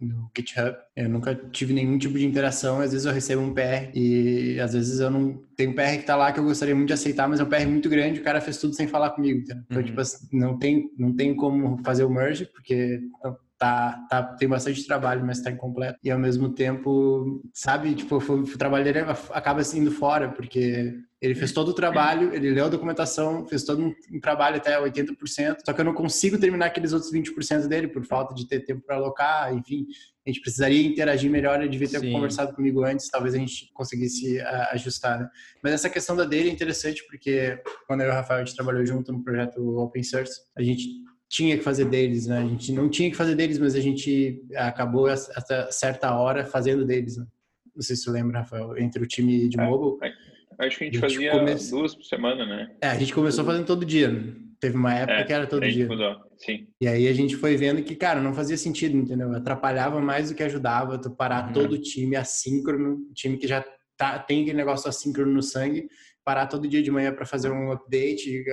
no 0.00 0.30
GitHub. 0.36 0.76
Eu 0.94 1.08
nunca 1.08 1.34
tive 1.34 1.72
nenhum 1.72 1.98
tipo 1.98 2.18
de 2.18 2.24
interação, 2.26 2.80
às 2.80 2.92
vezes 2.92 3.06
eu 3.06 3.12
recebo 3.12 3.42
um 3.42 3.54
PR 3.54 3.90
e 3.94 4.58
às 4.60 4.72
vezes 4.72 5.00
eu 5.00 5.10
não 5.10 5.42
tenho 5.56 5.70
um 5.70 5.74
PR 5.74 5.96
que 5.98 6.04
tá 6.04 6.16
lá 6.16 6.32
que 6.32 6.40
eu 6.40 6.44
gostaria 6.44 6.74
muito 6.74 6.88
de 6.88 6.94
aceitar, 6.94 7.28
mas 7.28 7.40
é 7.40 7.44
um 7.44 7.48
PR 7.48 7.66
muito 7.66 7.88
grande, 7.88 8.20
o 8.20 8.24
cara 8.24 8.40
fez 8.40 8.58
tudo 8.58 8.74
sem 8.74 8.86
falar 8.86 9.10
comigo? 9.10 9.40
Então, 9.40 9.62
uhum. 9.70 9.82
tipo, 9.82 10.00
assim, 10.00 10.26
não 10.32 10.58
tem 10.58 10.90
não 10.98 11.14
tem 11.14 11.34
como 11.34 11.82
fazer 11.84 12.04
o 12.04 12.10
merge 12.10 12.46
porque 12.46 13.00
tá, 13.58 14.06
tá 14.08 14.22
tem 14.22 14.48
bastante 14.48 14.86
trabalho, 14.86 15.24
mas 15.24 15.40
tá 15.40 15.50
incompleto. 15.50 15.98
E 16.02 16.10
ao 16.10 16.18
mesmo 16.18 16.50
tempo, 16.50 17.42
sabe, 17.52 17.94
tipo, 17.94 18.16
o 18.16 18.58
trabalho 18.58 18.84
dele 18.84 19.00
acaba 19.30 19.62
indo 19.74 19.90
fora 19.90 20.30
porque 20.30 20.94
ele 21.20 21.34
fez 21.34 21.50
todo 21.50 21.70
o 21.70 21.74
trabalho, 21.74 22.34
ele 22.34 22.50
leu 22.50 22.66
a 22.66 22.68
documentação, 22.68 23.46
fez 23.48 23.64
todo 23.64 23.82
um, 23.82 24.20
trabalho 24.20 24.56
até 24.56 24.78
80%, 24.78 25.56
só 25.64 25.72
que 25.72 25.80
eu 25.80 25.84
não 25.84 25.94
consigo 25.94 26.38
terminar 26.38 26.66
aqueles 26.66 26.92
outros 26.92 27.10
20% 27.10 27.66
dele 27.66 27.88
por 27.88 28.04
falta 28.04 28.34
de 28.34 28.46
ter 28.46 28.60
tempo 28.60 28.82
para 28.86 28.96
alocar, 28.96 29.52
enfim, 29.54 29.86
a 30.26 30.30
gente 30.30 30.42
precisaria 30.42 30.86
interagir 30.86 31.30
melhor, 31.30 31.58
ele 31.60 31.70
devia 31.70 31.88
ter 31.88 32.00
Sim. 32.00 32.12
conversado 32.12 32.54
comigo 32.54 32.84
antes, 32.84 33.08
talvez 33.08 33.34
a 33.34 33.38
gente 33.38 33.70
conseguisse 33.72 34.38
ajustar, 34.72 35.20
né? 35.20 35.28
Mas 35.62 35.72
essa 35.72 35.88
questão 35.88 36.14
da 36.14 36.24
dele 36.24 36.50
é 36.50 36.52
interessante 36.52 37.02
porque 37.08 37.58
quando 37.86 38.02
eu 38.02 38.08
e 38.08 38.10
o 38.10 38.12
Rafael 38.14 38.42
a 38.42 38.44
gente 38.44 38.54
trabalhou 38.54 38.84
junto 38.84 39.10
no 39.10 39.24
projeto 39.24 39.60
Open 39.78 40.02
Source, 40.02 40.40
a 40.56 40.62
gente 40.62 40.86
tinha 41.28 41.56
que 41.56 41.64
fazer 41.64 41.86
deles, 41.86 42.26
né? 42.26 42.38
A 42.38 42.46
gente 42.46 42.72
não 42.72 42.88
tinha 42.88 43.10
que 43.10 43.16
fazer 43.16 43.34
deles, 43.34 43.58
mas 43.58 43.74
a 43.74 43.80
gente 43.80 44.42
acabou 44.54 45.06
até 45.06 45.70
certa 45.70 46.14
hora 46.14 46.44
fazendo 46.44 46.84
deles, 46.84 47.16
né? 47.16 47.26
Não 47.74 47.82
sei 47.82 47.96
se 47.96 48.02
você 48.02 48.10
lembra, 48.10 48.40
Rafael, 48.40 48.76
entre 48.78 49.02
o 49.02 49.06
time 49.06 49.48
de 49.48 49.60
é, 49.60 49.64
mobile. 49.64 49.98
É 50.02 50.66
Acho 50.66 50.78
que 50.78 50.84
a 50.84 50.86
gente, 50.86 51.04
a 51.04 51.08
gente 51.08 51.28
fazia 51.28 51.30
come... 51.32 51.54
duas 51.70 51.94
por 51.94 52.04
semana, 52.04 52.46
né? 52.46 52.70
É, 52.80 52.88
a 52.88 52.98
gente 52.98 53.12
começou 53.12 53.44
fazendo 53.44 53.66
todo 53.66 53.84
dia. 53.84 54.10
Né? 54.10 54.34
Teve 54.58 54.76
uma 54.76 54.94
época 54.94 55.18
é, 55.18 55.24
que 55.24 55.32
era 55.32 55.46
todo 55.46 55.68
dia. 55.68 55.86
Mudou. 55.86 56.16
Sim. 56.38 56.66
E 56.80 56.88
aí 56.88 57.06
a 57.08 57.12
gente 57.12 57.36
foi 57.36 57.56
vendo 57.56 57.82
que, 57.82 57.94
cara, 57.94 58.20
não 58.20 58.32
fazia 58.32 58.56
sentido, 58.56 58.96
entendeu? 58.96 59.32
Atrapalhava 59.34 60.00
mais 60.00 60.30
do 60.30 60.34
que 60.34 60.42
ajudava 60.42 60.98
tu 60.98 61.10
parar 61.10 61.48
uhum. 61.48 61.52
todo 61.52 61.72
o 61.72 61.80
time 61.80 62.16
assíncrono, 62.16 63.06
time 63.12 63.36
que 63.36 63.46
já 63.46 63.64
tá, 63.96 64.18
tem 64.18 64.42
aquele 64.42 64.56
negócio 64.56 64.88
assíncrono 64.88 65.32
no 65.32 65.42
sangue, 65.42 65.88
parar 66.24 66.46
todo 66.46 66.68
dia 66.68 66.82
de 66.82 66.90
manhã 66.90 67.12
para 67.12 67.26
fazer 67.26 67.50
um 67.50 67.70
update, 67.70 68.44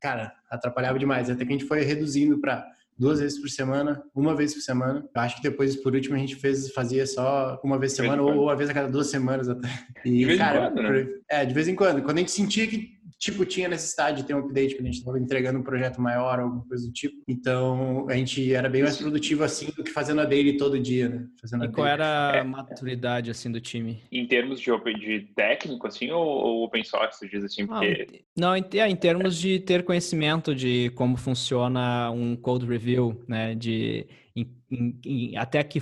cara, 0.00 0.32
atrapalhava 0.50 0.98
demais. 0.98 1.30
Até 1.30 1.44
que 1.44 1.52
a 1.52 1.56
gente 1.56 1.66
foi 1.66 1.82
reduzindo 1.82 2.40
para 2.40 2.66
duas 2.98 3.20
vezes 3.20 3.38
por 3.38 3.48
semana, 3.48 4.02
uma 4.14 4.34
vez 4.34 4.52
por 4.52 4.60
semana. 4.60 5.08
Eu 5.14 5.20
acho 5.20 5.36
que 5.36 5.42
depois, 5.42 5.76
por 5.76 5.94
último, 5.94 6.16
a 6.16 6.18
gente 6.18 6.34
fez, 6.34 6.72
fazia 6.72 7.06
só 7.06 7.60
uma 7.62 7.78
vez 7.78 7.92
por 7.92 8.02
semana 8.02 8.22
ou 8.22 8.42
uma 8.42 8.56
vez 8.56 8.68
a 8.68 8.74
cada 8.74 8.88
duas 8.88 9.06
semanas 9.06 9.48
até. 9.48 9.68
E, 10.04 10.18
de 10.18 10.24
vez 10.24 10.38
cara, 10.38 10.58
em 10.58 10.74
quando, 10.74 10.82
né? 10.82 11.06
É, 11.28 11.44
de 11.44 11.54
vez 11.54 11.68
em 11.68 11.74
quando. 11.74 12.02
Quando 12.02 12.16
a 12.16 12.20
gente 12.20 12.32
sentia 12.32 12.66
que 12.66 12.97
tipo, 13.18 13.44
tinha 13.44 13.68
necessidade 13.68 14.18
de 14.18 14.28
ter 14.28 14.34
um 14.34 14.40
update 14.40 14.74
quando 14.74 14.86
a 14.86 14.90
gente 14.90 14.98
estava 14.98 15.18
entregando 15.18 15.58
um 15.58 15.62
projeto 15.62 16.00
maior, 16.00 16.40
alguma 16.40 16.64
coisa 16.66 16.86
do 16.86 16.92
tipo. 16.92 17.22
Então, 17.28 18.06
a 18.08 18.14
gente 18.14 18.52
era 18.52 18.68
bem 18.68 18.82
mais 18.82 18.96
produtivo 18.96 19.44
assim 19.44 19.66
do 19.76 19.84
que 19.84 19.90
fazendo 19.90 20.20
a 20.20 20.24
daily 20.24 20.56
todo 20.56 20.78
dia, 20.78 21.08
né? 21.08 21.26
Fazendo 21.40 21.64
e 21.64 21.68
qual 21.68 21.86
daily. 21.86 22.02
era 22.02 22.40
a 22.40 22.44
maturidade, 22.44 23.30
assim, 23.30 23.50
do 23.50 23.60
time? 23.60 24.02
Em 24.10 24.26
termos 24.26 24.60
de, 24.60 24.70
de 24.98 25.20
técnico, 25.34 25.86
assim, 25.86 26.10
ou, 26.10 26.26
ou 26.26 26.64
open 26.64 26.84
source, 26.84 27.20
tu 27.20 27.28
diz 27.28 27.44
assim? 27.44 27.66
Porque... 27.66 28.24
Não, 28.36 28.56
em, 28.56 28.64
é, 28.74 28.88
em 28.88 28.96
termos 28.96 29.36
de 29.36 29.58
ter 29.60 29.84
conhecimento 29.84 30.54
de 30.54 30.90
como 30.90 31.16
funciona 31.16 32.10
um 32.10 32.36
code 32.36 32.66
review, 32.66 33.24
né? 33.26 33.54
De 33.54 34.06
em, 34.34 35.00
em, 35.04 35.36
até 35.36 35.62
que 35.62 35.80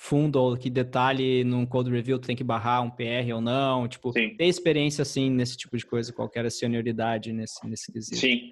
fundo 0.00 0.36
ou 0.36 0.56
que 0.56 0.70
detalhe 0.70 1.44
num 1.44 1.66
code 1.66 1.90
review 1.90 2.18
tu 2.18 2.26
tem 2.26 2.34
que 2.34 2.42
barrar 2.42 2.82
um 2.82 2.90
PR 2.90 3.34
ou 3.34 3.40
não, 3.40 3.86
tipo, 3.86 4.10
Sim. 4.12 4.34
ter 4.34 4.46
experiência 4.46 5.02
assim 5.02 5.28
nesse 5.30 5.58
tipo 5.58 5.76
de 5.76 5.84
coisa, 5.84 6.10
qualquer 6.10 6.50
senioridade 6.50 7.34
nesse, 7.34 7.68
nesse 7.68 7.92
quesito. 7.92 8.16
Sim. 8.16 8.50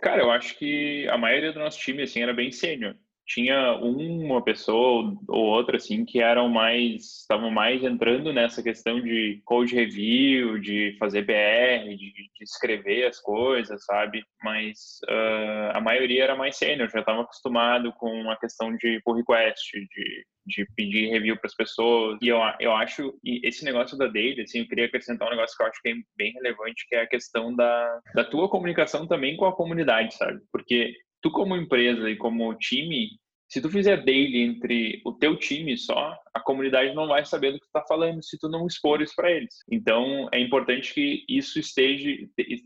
Cara, 0.00 0.22
eu 0.22 0.30
acho 0.30 0.58
que 0.58 1.06
a 1.08 1.18
maioria 1.18 1.52
do 1.52 1.58
nosso 1.58 1.78
time, 1.78 2.02
assim, 2.02 2.22
era 2.22 2.32
bem 2.32 2.50
sênior. 2.50 2.96
Tinha 3.26 3.74
uma 3.74 4.42
pessoa 4.42 5.14
ou 5.28 5.44
outra, 5.46 5.76
assim, 5.76 6.04
que 6.04 6.20
eram 6.20 6.48
mais, 6.48 7.20
estavam 7.20 7.50
mais 7.50 7.82
entrando 7.84 8.32
nessa 8.32 8.62
questão 8.62 9.00
de 9.00 9.42
code 9.44 9.74
review, 9.74 10.58
de 10.58 10.96
fazer 10.98 11.22
BR, 11.22 11.90
de, 11.90 11.96
de 11.96 12.42
escrever 12.42 13.06
as 13.06 13.20
coisas, 13.20 13.84
sabe? 13.84 14.22
Mas 14.42 14.98
uh, 15.10 15.76
a 15.76 15.80
maioria 15.80 16.24
era 16.24 16.36
mais 16.36 16.56
sênior, 16.56 16.88
já 16.88 17.00
estava 17.00 17.22
acostumado 17.22 17.92
com 17.98 18.30
a 18.30 18.36
questão 18.36 18.74
de 18.76 19.00
pull 19.04 19.16
request, 19.16 19.72
de 19.72 20.24
de 20.46 20.64
pedir 20.76 21.10
review 21.10 21.36
para 21.36 21.48
as 21.48 21.54
pessoas. 21.54 22.18
E 22.22 22.28
eu, 22.28 22.38
eu 22.60 22.72
acho, 22.72 23.18
e 23.24 23.40
esse 23.46 23.64
negócio 23.64 23.98
da 23.98 24.06
daily, 24.06 24.42
assim, 24.42 24.60
eu 24.60 24.68
queria 24.68 24.86
acrescentar 24.86 25.28
um 25.28 25.32
negócio 25.32 25.56
que 25.56 25.62
eu 25.62 25.66
acho 25.66 25.82
que 25.82 25.88
é 25.88 25.94
bem 26.16 26.32
relevante, 26.32 26.86
que 26.88 26.94
é 26.94 27.02
a 27.02 27.08
questão 27.08 27.54
da, 27.54 28.00
da 28.14 28.24
tua 28.24 28.48
comunicação 28.48 29.06
também 29.06 29.36
com 29.36 29.44
a 29.44 29.54
comunidade, 29.54 30.14
sabe? 30.14 30.40
Porque 30.52 30.94
tu 31.20 31.30
como 31.30 31.56
empresa 31.56 32.08
e 32.08 32.16
como 32.16 32.54
time, 32.54 33.10
se 33.48 33.60
tu 33.60 33.68
fizer 33.68 34.04
daily 34.04 34.42
entre 34.42 35.00
o 35.04 35.12
teu 35.12 35.36
time 35.36 35.76
só, 35.76 36.16
a 36.32 36.40
comunidade 36.40 36.94
não 36.94 37.08
vai 37.08 37.24
saber 37.24 37.52
do 37.52 37.60
que 37.60 37.66
tu 37.66 37.72
tá 37.72 37.84
falando 37.88 38.22
se 38.22 38.38
tu 38.38 38.48
não 38.48 38.66
expor 38.66 39.02
isso 39.02 39.14
para 39.16 39.30
eles. 39.30 39.54
Então, 39.70 40.28
é 40.32 40.40
importante 40.40 40.94
que 40.94 41.24
isso 41.28 41.58
esteja, 41.58 42.08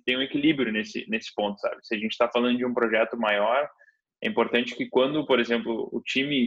tenha 0.04 0.18
um 0.18 0.22
equilíbrio 0.22 0.72
nesse, 0.72 1.08
nesse 1.08 1.34
ponto, 1.34 1.58
sabe? 1.60 1.76
Se 1.82 1.94
a 1.94 1.98
gente 1.98 2.12
está 2.12 2.28
falando 2.28 2.58
de 2.58 2.64
um 2.64 2.74
projeto 2.74 3.16
maior, 3.16 3.68
é 4.22 4.28
importante 4.28 4.74
que 4.74 4.86
quando, 4.86 5.24
por 5.26 5.40
exemplo, 5.40 5.88
o 5.92 6.00
time 6.02 6.46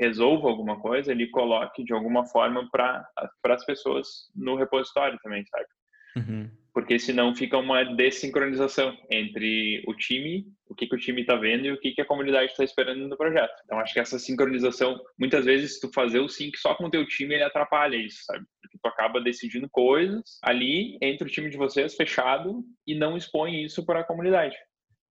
resolva 0.00 0.48
alguma 0.48 0.80
coisa, 0.80 1.12
ele 1.12 1.28
coloque 1.28 1.84
de 1.84 1.92
alguma 1.92 2.24
forma 2.26 2.68
para 2.70 3.06
as 3.44 3.64
pessoas 3.64 4.06
no 4.34 4.56
repositório 4.56 5.18
também, 5.22 5.44
sabe? 5.46 5.66
Uhum. 6.16 6.50
porque 6.74 6.98
senão 6.98 7.34
fica 7.36 7.56
uma 7.56 7.84
desincronização 7.84 8.96
entre 9.08 9.80
o 9.86 9.94
time, 9.94 10.44
o 10.68 10.74
que, 10.74 10.88
que 10.88 10.94
o 10.96 10.98
time 10.98 11.20
está 11.20 11.36
vendo 11.36 11.66
e 11.66 11.72
o 11.72 11.78
que, 11.78 11.92
que 11.92 12.00
a 12.00 12.06
comunidade 12.06 12.50
está 12.50 12.64
esperando 12.64 13.06
no 13.06 13.16
projeto. 13.16 13.54
Então, 13.64 13.78
acho 13.78 13.92
que 13.92 14.00
essa 14.00 14.18
sincronização, 14.18 15.00
muitas 15.16 15.44
vezes, 15.44 15.78
tu 15.78 15.88
fazer 15.92 16.18
o 16.18 16.28
sync 16.28 16.58
só 16.58 16.74
com 16.74 16.86
o 16.86 16.90
teu 16.90 17.06
time, 17.06 17.34
ele 17.34 17.44
atrapalha 17.44 17.96
isso, 17.96 18.24
sabe? 18.24 18.44
Porque 18.60 18.78
tu 18.82 18.88
acaba 18.88 19.20
decidindo 19.20 19.68
coisas 19.70 20.38
ali 20.42 20.98
entre 21.00 21.28
o 21.28 21.30
time 21.30 21.48
de 21.48 21.56
vocês, 21.56 21.94
fechado, 21.94 22.64
e 22.86 22.94
não 22.94 23.16
expõe 23.16 23.64
isso 23.64 23.86
para 23.86 24.00
a 24.00 24.04
comunidade. 24.04 24.56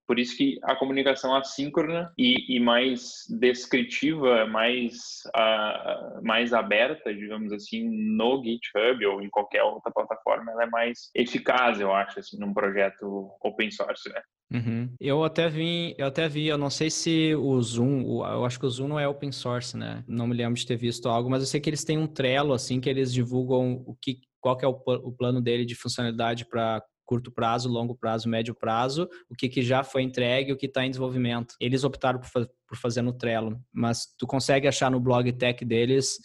Por 0.10 0.18
isso 0.18 0.36
que 0.36 0.58
a 0.63 0.75
comunicação 0.75 1.36
assíncrona 1.36 2.12
e, 2.18 2.56
e 2.56 2.60
mais 2.60 3.28
descritiva, 3.30 4.48
mais, 4.48 5.22
uh, 5.38 6.25
mais 6.25 6.51
aberta, 6.51 7.13
digamos 7.13 7.54
assim, 7.54 7.88
no 7.88 8.44
GitHub 8.44 9.06
ou 9.06 9.22
em 9.22 9.30
qualquer 9.30 9.62
outra 9.62 9.92
plataforma, 9.92 10.51
ela 10.51 10.63
é 10.63 10.66
mais 10.66 11.12
eficaz, 11.13 11.80
eu 11.80 11.94
acho, 11.94 12.22
assim, 12.22 12.39
num 12.39 12.56
projeto 12.56 13.30
open 13.39 13.70
source, 13.70 14.10
né? 14.10 14.20
Uhum. 14.51 14.92
Eu 15.00 15.24
até 15.24 15.48
vi, 15.48 15.94
eu 15.96 16.08
até 16.08 16.28
vi, 16.28 16.48
eu 16.48 16.58
não 16.58 16.72
sei 16.72 16.89
se 16.89 17.36
o 17.36 17.62
Zoom, 17.62 18.01
eu 18.25 18.44
acho 18.46 18.60
que 18.60 18.66
o 18.66 18.70
Zoom 18.72 18.88
não 18.88 19.00
é 19.00 19.08
open 19.08 19.32
source, 19.32 19.78
né? 19.78 20.04
Não 20.08 20.25
me 20.25 20.36
lembro 20.36 20.56
de 20.56 20.66
ter 20.66 20.75
visto 20.75 21.08
algo, 21.08 21.30
mas 21.30 21.44
eu 21.44 21.48
sei 21.48 21.62
que 21.62 21.70
eles 21.70 21.84
têm 21.84 22.00
um 22.00 22.08
Trello, 22.08 22.54
assim, 22.54 22.82
que 22.82 22.89
eles 22.89 23.13
divulgam 23.13 23.84
o 23.86 23.96
que, 24.01 24.22
qual 24.42 24.58
que 24.58 24.66
é 24.66 24.68
o, 24.68 24.72
o 24.72 25.12
plano 25.12 25.39
dele 25.39 25.66
de 25.66 25.75
funcionalidade 25.75 26.48
para 26.48 26.82
curto 27.10 27.32
prazo, 27.32 27.68
longo 27.68 27.96
prazo, 27.96 28.30
médio 28.30 28.54
prazo, 28.54 29.10
o 29.28 29.34
que, 29.34 29.50
que 29.50 29.63
já 29.63 29.84
foi 29.84 30.04
entregue, 30.04 30.54
o 30.54 30.56
que 30.56 30.68
está 30.68 30.86
em 30.86 30.92
desenvolvimento. 30.92 31.56
Eles 31.60 31.84
optaram 31.84 32.20
por, 32.20 32.48
por, 32.68 32.78
fazer 32.78 33.01
no 33.01 33.12
Trello, 33.12 33.60
mas 33.74 34.06
tu 34.16 34.28
consegue 34.28 34.68
achar 34.68 34.92
no 34.92 35.00
blog 35.00 35.32
tech 35.34 35.66
deles 35.66 36.20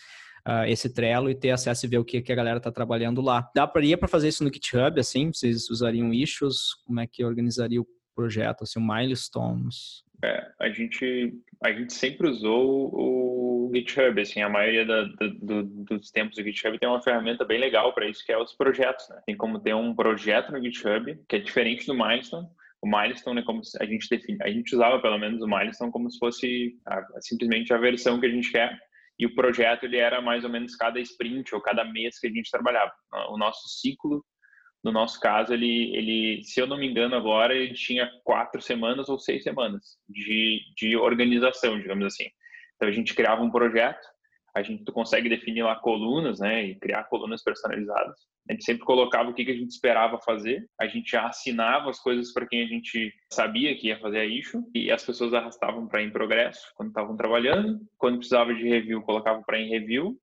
uh, 0.47 0.67
esse 0.67 0.93
Trello 0.93 1.31
e 1.31 1.35
ter 1.35 1.53
acesso 1.53 1.87
e 1.87 1.88
ver 1.88 1.97
o 1.97 2.05
que, 2.05 2.21
que 2.21 2.31
a 2.31 2.35
galera 2.37 2.59
está 2.59 2.71
trabalhando 2.71 3.23
lá. 3.23 3.50
Dá 3.55 3.67
para 3.67 3.97
para 3.97 4.09
fazer 4.09 4.29
isso 4.29 4.45
no 4.45 4.53
GitHub, 4.53 5.00
assim? 5.00 5.33
Vocês 5.33 5.71
usariam 5.71 6.12
issues? 6.12 6.75
Como 6.85 7.00
é 7.00 7.07
que 7.07 7.25
organizaria 7.25 7.81
o 7.81 7.87
projeto, 8.14 8.64
assim, 8.64 8.79
milestones? 8.79 10.05
É, 10.23 10.47
a 10.61 10.69
gente 10.69 11.33
a 11.62 11.73
gente 11.73 11.95
sempre 11.95 12.29
usou 12.29 12.91
o 12.95 13.34
GitHub, 13.73 14.21
assim, 14.21 14.42
a 14.42 14.49
maioria 14.49 14.85
da, 14.85 15.02
do, 15.40 15.62
dos 15.62 16.11
tempos 16.11 16.37
do 16.37 16.42
GitHub 16.42 16.78
tem 16.78 16.88
uma 16.88 17.02
ferramenta 17.02 17.44
bem 17.44 17.61
legal 17.61 17.92
para 17.92 18.09
isso, 18.09 18.25
que 18.25 18.33
é 18.33 18.38
os 18.38 18.54
projetos, 18.54 19.09
né? 19.09 19.23
Tem 19.26 19.37
como 19.37 19.61
ter 19.61 19.75
um 19.75 19.94
projeto 19.94 20.50
no 20.50 20.62
GitHub, 20.62 21.18
que 21.28 21.37
é 21.37 21.38
diferente 21.38 21.87
do 21.87 21.94
Milestone. 21.94 22.49
O 22.83 22.87
Milestone 22.87 23.40
é 23.40 23.44
como 23.44 23.62
a 23.80 23.85
gente 23.85 24.09
define, 24.09 24.38
a 24.42 24.50
gente 24.50 24.75
usava 24.75 25.00
pelo 25.00 25.18
menos 25.18 25.42
o 25.42 25.47
Milestone 25.47 25.92
como 25.92 26.11
se 26.11 26.18
fosse 26.18 26.76
a, 26.87 27.02
simplesmente 27.21 27.73
a 27.73 27.78
versão 27.78 28.21
que 28.21 28.26
a 28.26 28.30
gente 28.30 28.50
quer. 28.50 28.76
E 29.18 29.26
o 29.26 29.35
projeto 29.35 29.85
ele 29.85 29.97
era 29.97 30.21
mais 30.21 30.42
ou 30.44 30.50
menos 30.50 30.75
cada 30.75 31.00
sprint 31.00 31.54
ou 31.54 31.61
cada 31.61 31.85
mês 31.85 32.18
que 32.18 32.26
a 32.26 32.30
gente 32.30 32.50
trabalhava. 32.50 32.92
O 33.30 33.38
nosso 33.38 33.68
ciclo 33.68 34.25
no 34.85 34.92
nosso 34.92 35.18
caso, 35.18 35.54
ele, 35.54 35.97
ele, 35.97 36.44
se 36.44 36.61
eu 36.61 36.66
não 36.66 36.76
me 36.76 36.87
engano 36.87 37.16
agora, 37.16 37.54
ele 37.54 37.73
tinha 37.73 38.06
quatro 38.23 38.61
semanas 38.61 39.09
ou 39.09 39.18
seis 39.18 39.42
semanas 39.42 39.97
de, 40.06 40.61
de 40.76 40.94
organização, 40.94 41.80
digamos 41.80 42.04
assim. 42.04 42.26
Então 42.76 42.88
a 42.88 42.93
gente 42.93 43.14
criava 43.14 43.43
um 43.43 43.50
projeto, 43.50 44.07
a 44.54 44.62
gente 44.62 44.85
consegue 44.93 45.28
definir 45.28 45.62
lá 45.62 45.76
colunas, 45.76 46.38
né, 46.38 46.64
e 46.64 46.78
criar 46.78 47.04
colunas 47.04 47.43
personalizadas. 47.43 48.16
A 48.49 48.52
gente 48.52 48.64
sempre 48.64 48.85
colocava 48.85 49.31
o 49.31 49.35
que, 49.35 49.45
que 49.45 49.50
a 49.50 49.57
gente 49.57 49.71
esperava 49.71 50.21
fazer, 50.21 50.64
a 50.81 50.87
gente 50.87 51.11
já 51.11 51.26
assinava 51.26 51.90
as 51.90 51.99
coisas 51.99 52.33
para 52.33 52.47
quem 52.47 52.62
a 52.62 52.66
gente 52.66 53.12
sabia 53.33 53.76
que 53.76 53.88
ia 53.88 53.99
fazer 53.99 54.19
a 54.21 54.25
issue, 54.25 54.62
e 54.75 54.93
as 54.93 55.04
pessoas 55.04 55.35
arrastavam 55.35 55.88
para 55.88 56.02
em 56.02 56.11
progresso 56.11 56.71
quando 56.76 56.90
estavam 56.90 57.16
trabalhando. 57.16 57.81
Quando 57.99 58.19
precisava 58.19 58.54
de 58.54 58.69
review, 58.69 59.02
colocava 59.02 59.43
para 59.45 59.59
em 59.59 59.71
review. 59.71 60.16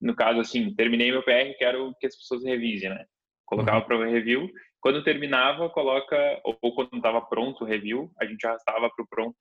No 0.00 0.14
caso, 0.14 0.40
assim, 0.40 0.74
terminei 0.74 1.10
meu 1.10 1.22
PR, 1.22 1.56
quero 1.58 1.94
que 1.98 2.06
as 2.06 2.16
pessoas 2.16 2.44
revisem, 2.44 2.90
né? 2.90 3.04
colocava 3.46 3.78
uhum. 3.78 3.84
para 3.84 4.06
review. 4.06 4.50
Quando 4.80 5.02
terminava, 5.02 5.70
coloca 5.70 6.16
ou 6.44 6.74
quando 6.74 6.96
estava 6.96 7.20
pronto 7.22 7.64
o 7.64 7.66
review, 7.66 8.10
a 8.20 8.26
gente 8.26 8.46
arrastava 8.46 8.90
para 8.90 9.04
o 9.04 9.08
pronto 9.08 9.36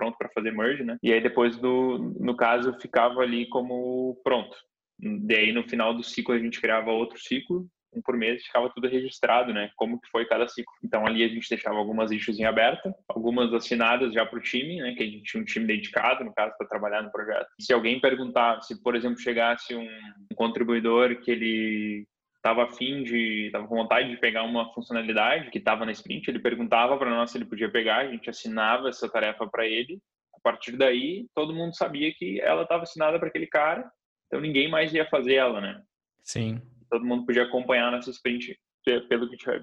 pronto 0.00 0.16
para 0.16 0.30
fazer 0.30 0.50
merge, 0.52 0.82
né? 0.82 0.96
E 1.02 1.12
aí 1.12 1.20
depois 1.20 1.56
do 1.56 2.14
no 2.18 2.34
caso 2.34 2.72
ficava 2.80 3.20
ali 3.20 3.46
como 3.48 4.18
pronto. 4.24 4.56
Daí 4.98 5.52
no 5.52 5.68
final 5.68 5.92
do 5.92 6.02
ciclo 6.02 6.34
a 6.34 6.38
gente 6.38 6.60
criava 6.60 6.90
outro 6.90 7.18
ciclo, 7.18 7.68
um 7.92 8.00
por 8.00 8.16
mês, 8.16 8.44
ficava 8.44 8.70
tudo 8.70 8.88
registrado, 8.88 9.52
né? 9.52 9.70
Como 9.76 10.00
que 10.00 10.08
foi 10.10 10.24
cada 10.24 10.48
ciclo. 10.48 10.72
Então 10.82 11.06
ali 11.06 11.22
a 11.22 11.28
gente 11.28 11.48
deixava 11.48 11.76
algumas 11.76 12.10
issues 12.10 12.38
em 12.38 12.44
aberta, 12.44 12.94
algumas 13.08 13.52
assinadas 13.52 14.14
já 14.14 14.24
para 14.24 14.38
o 14.38 14.42
time, 14.42 14.80
né? 14.80 14.94
Que 14.94 15.02
a 15.02 15.06
gente 15.06 15.22
tinha 15.22 15.42
um 15.42 15.44
time 15.44 15.66
dedicado, 15.66 16.24
no 16.24 16.32
caso, 16.32 16.54
para 16.56 16.68
trabalhar 16.68 17.02
no 17.02 17.12
projeto. 17.12 17.48
Se 17.60 17.72
alguém 17.72 18.00
perguntar, 18.00 18.62
se 18.62 18.80
por 18.82 18.94
exemplo 18.96 19.18
chegasse 19.18 19.74
um, 19.74 19.82
um 19.84 20.34
contribuidor 20.34 21.20
que 21.20 21.30
ele 21.30 22.06
estava 22.40 22.64
afim 22.64 23.04
de, 23.04 23.46
estava 23.46 23.66
com 23.68 23.76
vontade 23.76 24.08
de 24.08 24.16
pegar 24.16 24.42
uma 24.42 24.72
funcionalidade 24.72 25.50
que 25.50 25.58
estava 25.58 25.84
na 25.84 25.92
sprint, 25.92 26.28
ele 26.28 26.38
perguntava 26.38 26.96
para 26.96 27.10
nós 27.10 27.30
se 27.30 27.38
ele 27.38 27.44
podia 27.44 27.70
pegar, 27.70 27.98
a 27.98 28.10
gente 28.10 28.28
assinava 28.28 28.88
essa 28.88 29.08
tarefa 29.08 29.46
para 29.46 29.66
ele. 29.66 30.00
A 30.34 30.40
partir 30.42 30.76
daí, 30.76 31.26
todo 31.34 31.54
mundo 31.54 31.76
sabia 31.76 32.12
que 32.14 32.40
ela 32.40 32.62
estava 32.62 32.84
assinada 32.84 33.18
para 33.18 33.28
aquele 33.28 33.46
cara, 33.46 33.90
então 34.26 34.40
ninguém 34.40 34.70
mais 34.70 34.92
ia 34.94 35.06
fazer 35.06 35.34
ela, 35.34 35.60
né? 35.60 35.82
Sim. 36.22 36.62
Todo 36.90 37.04
mundo 37.04 37.26
podia 37.26 37.42
acompanhar 37.42 37.92
nessa 37.92 38.10
sprint 38.10 38.58
pelo 39.08 39.28
GitHub. 39.28 39.62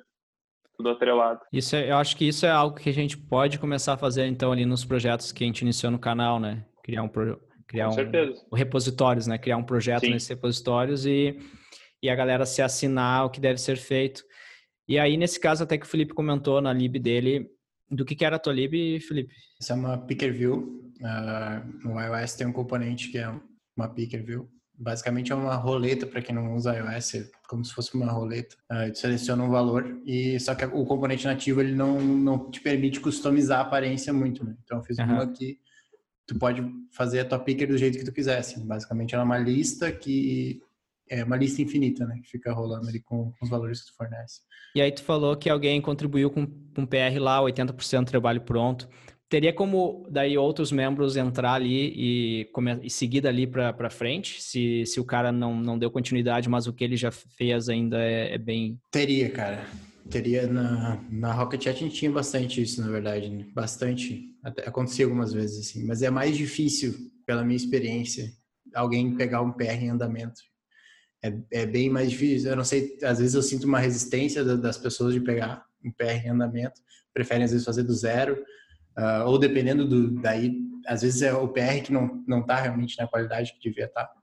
Tudo 0.76 0.90
atrelado. 0.90 1.42
Isso 1.52 1.76
é, 1.76 1.90
eu 1.90 1.98
acho 1.98 2.16
que 2.16 2.28
isso 2.28 2.46
é 2.46 2.52
algo 2.52 2.78
que 2.78 2.90
a 2.90 2.94
gente 2.94 3.18
pode 3.18 3.58
começar 3.58 3.94
a 3.94 3.98
fazer 3.98 4.28
então 4.28 4.52
ali 4.52 4.64
nos 4.64 4.86
projetos 4.86 5.32
que 5.32 5.44
a 5.44 5.48
gente 5.48 5.62
iniciou 5.62 5.92
no 5.92 5.98
canal, 5.98 6.40
né? 6.40 6.64
Criar 6.84 7.02
um 7.02 7.10
criar 7.68 7.90
Com 7.90 8.02
um, 8.02 8.34
um 8.52 8.56
repositórios, 8.56 9.26
né? 9.26 9.40
Criar 9.40 9.58
um 9.58 9.64
projeto 9.64 10.02
Sim. 10.02 10.12
nesses 10.12 10.30
repositórios 10.30 11.08
e 11.08 11.36
e 12.02 12.10
a 12.10 12.16
galera 12.16 12.46
se 12.46 12.62
assinar 12.62 13.26
o 13.26 13.30
que 13.30 13.40
deve 13.40 13.60
ser 13.60 13.78
feito. 13.78 14.24
E 14.88 14.98
aí, 14.98 15.18
nesse 15.18 15.40
caso, 15.40 15.64
até 15.64 15.78
que 15.78 15.86
o 15.86 15.90
Felipe 15.90 16.14
comentou 16.14 16.62
na 16.62 16.72
lib 16.72 16.98
dele, 16.98 17.50
do 17.90 18.06
que, 18.06 18.16
que 18.16 18.26
era 18.26 18.36
a 18.36 18.40
tua 18.40 18.54
lib, 18.54 19.00
Felipe? 19.02 19.34
Essa 19.62 19.74
é 19.74 19.76
uma 19.76 19.98
picker 19.98 20.34
view. 20.34 20.92
Uh, 21.00 21.88
no 21.88 22.00
iOS 22.00 22.34
tem 22.36 22.48
um 22.48 22.54
componente 22.54 23.10
que 23.10 23.18
é 23.18 23.30
uma 23.76 23.88
picker 23.88 24.24
view. 24.24 24.50
Basicamente 24.80 25.32
é 25.32 25.36
uma 25.36 25.56
roleta 25.56 26.06
para 26.06 26.22
quem 26.22 26.36
não 26.36 26.54
usa 26.54 26.76
iOS, 26.76 27.16
é 27.16 27.30
como 27.50 27.66
se 27.66 27.74
fosse 27.74 27.96
uma 27.96 28.12
roleta. 28.12 28.56
Uh, 28.72 28.92
tu 28.92 29.00
seleciona 29.00 29.44
um 29.44 29.50
valor 29.50 30.00
e 30.06 30.40
só 30.40 30.54
que 30.54 30.66
o 30.66 30.86
componente 30.86 31.26
nativo 31.26 31.62
ele 31.62 31.74
não, 31.74 32.00
não 32.00 32.52
te 32.52 32.62
permite 32.62 33.00
customizar 33.00 33.60
a 33.60 33.64
aparência 33.64 34.14
muito, 34.14 34.46
né? 34.46 34.56
Então 34.64 34.78
eu 34.78 34.84
fiz 34.84 34.98
uhum. 35.00 35.06
uma 35.06 35.28
que 35.28 35.60
tu 36.28 36.38
pode 36.38 36.64
fazer 36.92 37.22
a 37.22 37.26
tua 37.26 37.40
picker 37.40 37.68
do 37.68 37.78
jeito 37.78 37.98
que 37.98 38.06
tu 38.06 38.12
quiser. 38.12 38.38
Assim. 38.38 38.66
Basicamente 38.68 39.16
ela 39.16 39.24
é 39.24 39.26
uma 39.26 39.38
lista 39.38 39.92
que 39.92 40.62
é 41.10 41.24
uma 41.24 41.38
lista 41.38 41.62
infinita, 41.62 42.06
né? 42.06 42.20
Que 42.24 42.30
fica 42.30 42.54
rolando 42.54 42.88
ali 42.88 43.00
com, 43.00 43.32
com, 43.32 43.46
os 43.46 43.50
valores 43.50 43.82
que 43.82 43.92
tu 43.92 43.96
fornece. 43.96 44.42
E 44.76 44.82
aí 44.82 44.92
tu 44.92 45.04
falou 45.04 45.36
que 45.36 45.50
alguém 45.50 45.82
contribuiu 45.82 46.30
com 46.30 46.42
um 46.42 46.86
PR 46.86 47.20
lá, 47.20 47.42
80% 47.42 48.00
do 48.00 48.06
trabalho 48.06 48.42
pronto. 48.42 48.88
Teria 49.30 49.52
como 49.52 50.08
daí 50.10 50.38
outros 50.38 50.72
membros 50.72 51.18
entrar 51.18 51.54
ali 51.54 51.92
e, 51.96 52.50
e 52.82 52.90
seguir 52.90 53.20
dali 53.20 53.46
para 53.46 53.90
frente, 53.90 54.42
se, 54.42 54.86
se 54.86 55.02
o 55.02 55.06
cara 55.06 55.34
não, 55.34 55.54
não 55.60 55.78
deu 55.78 55.92
continuidade, 55.92 56.48
mas 56.48 56.66
o 56.66 56.72
que 56.72 56.84
ele 56.84 56.96
já 56.96 57.12
fez 57.12 57.68
ainda 57.68 58.02
é, 58.02 58.36
é 58.36 58.38
bem. 58.38 58.80
Teria, 58.90 59.30
cara. 59.30 59.66
Teria 60.10 60.48
na, 60.48 61.04
na 61.10 61.34
Rocket 61.34 61.62
Chat 61.62 61.76
a 61.76 61.80
gente 61.80 61.96
tinha 61.96 62.12
bastante 62.12 62.62
isso, 62.62 62.80
na 62.80 62.90
verdade. 62.90 63.30
Né? 63.30 63.46
Bastante. 63.54 64.34
Até 64.42 64.66
acontecia 64.66 65.04
algumas 65.04 65.34
vezes, 65.34 65.68
assim. 65.68 65.86
Mas 65.86 66.02
é 66.02 66.10
mais 66.10 66.38
difícil, 66.38 66.96
pela 67.26 67.44
minha 67.44 67.58
experiência, 67.58 68.32
alguém 68.74 69.14
pegar 69.18 69.42
um 69.42 69.52
PR 69.52 69.84
em 69.84 69.90
andamento 69.90 70.40
é, 71.24 71.34
é 71.52 71.66
bem 71.66 71.90
mais 71.90 72.10
difícil. 72.12 72.50
Eu 72.50 72.56
não 72.56 72.64
sei, 72.64 72.98
às 73.04 73.20
vezes 73.20 73.34
eu 73.34 73.42
sinto 73.42 73.66
uma 73.66 73.80
resistência 73.80 74.44
das 74.44 74.78
pessoas 74.78 75.14
de 75.14 75.22
pegar 75.22 75.66
um 75.84 75.92
PR 75.92 76.26
em 76.26 76.30
andamento, 76.30 76.82
preferem 77.14 77.44
às 77.44 77.52
vezes 77.52 77.66
fazer 77.66 77.84
do 77.84 77.94
zero, 77.94 78.44
uh, 78.98 79.26
ou 79.26 79.38
dependendo 79.38 79.88
do 79.88 80.22
daí, 80.22 80.60
às 80.86 81.02
vezes 81.02 81.22
é 81.22 81.34
o 81.34 81.48
PR 81.48 81.82
que 81.84 81.92
não 81.92 82.24
não 82.28 82.42
está 82.42 82.56
realmente 82.62 82.98
na 82.98 83.08
qualidade 83.08 83.54
que 83.54 83.70
devia 83.70 83.86
estar. 83.86 84.06
Tá. 84.06 84.14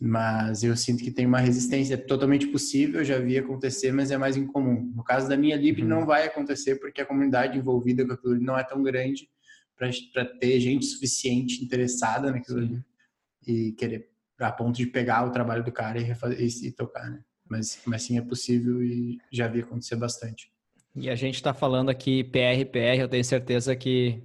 Mas 0.00 0.62
eu 0.62 0.74
sinto 0.76 1.04
que 1.04 1.10
tem 1.10 1.26
uma 1.26 1.40
resistência 1.40 1.94
é 1.94 1.96
totalmente 1.96 2.46
possível, 2.46 3.04
já 3.04 3.18
vi 3.18 3.36
acontecer, 3.36 3.92
mas 3.92 4.10
é 4.10 4.16
mais 4.16 4.36
incomum. 4.36 4.90
No 4.94 5.04
caso 5.04 5.28
da 5.28 5.36
minha 5.36 5.56
lib 5.56 5.82
uhum. 5.82 5.88
não 5.88 6.06
vai 6.06 6.26
acontecer 6.26 6.76
porque 6.76 7.02
a 7.02 7.06
comunidade 7.06 7.58
envolvida 7.58 8.06
com 8.06 8.12
aquilo 8.12 8.40
não 8.40 8.58
é 8.58 8.64
tão 8.64 8.82
grande 8.82 9.28
para 10.12 10.24
ter 10.24 10.60
gente 10.60 10.86
suficiente 10.86 11.62
interessada 11.64 12.30
naquilo 12.30 12.58
ali 12.58 12.84
e 13.46 13.72
querer 13.72 14.09
a 14.40 14.52
ponto 14.52 14.76
de 14.76 14.86
pegar 14.86 15.26
o 15.26 15.30
trabalho 15.30 15.64
do 15.64 15.72
cara 15.72 15.98
e, 15.98 16.02
refazer, 16.02 16.40
e, 16.40 16.72
tocar, 16.72 17.10
né? 17.10 17.20
Mas, 17.48 17.80
mas 17.84 18.02
sim 18.02 18.16
é 18.16 18.22
possível 18.22 18.82
e 18.82 19.18
já 19.32 19.48
vi 19.48 19.60
acontecer 19.60 19.96
bastante. 19.96 20.52
E 20.94 21.08
a 21.08 21.14
gente 21.14 21.36
está 21.36 21.52
falando 21.52 21.88
aqui 21.88 22.24
PR, 22.24 22.64
PR, 22.70 23.00
eu 23.00 23.08
tenho 23.08 23.24
certeza 23.24 23.74
que 23.76 24.22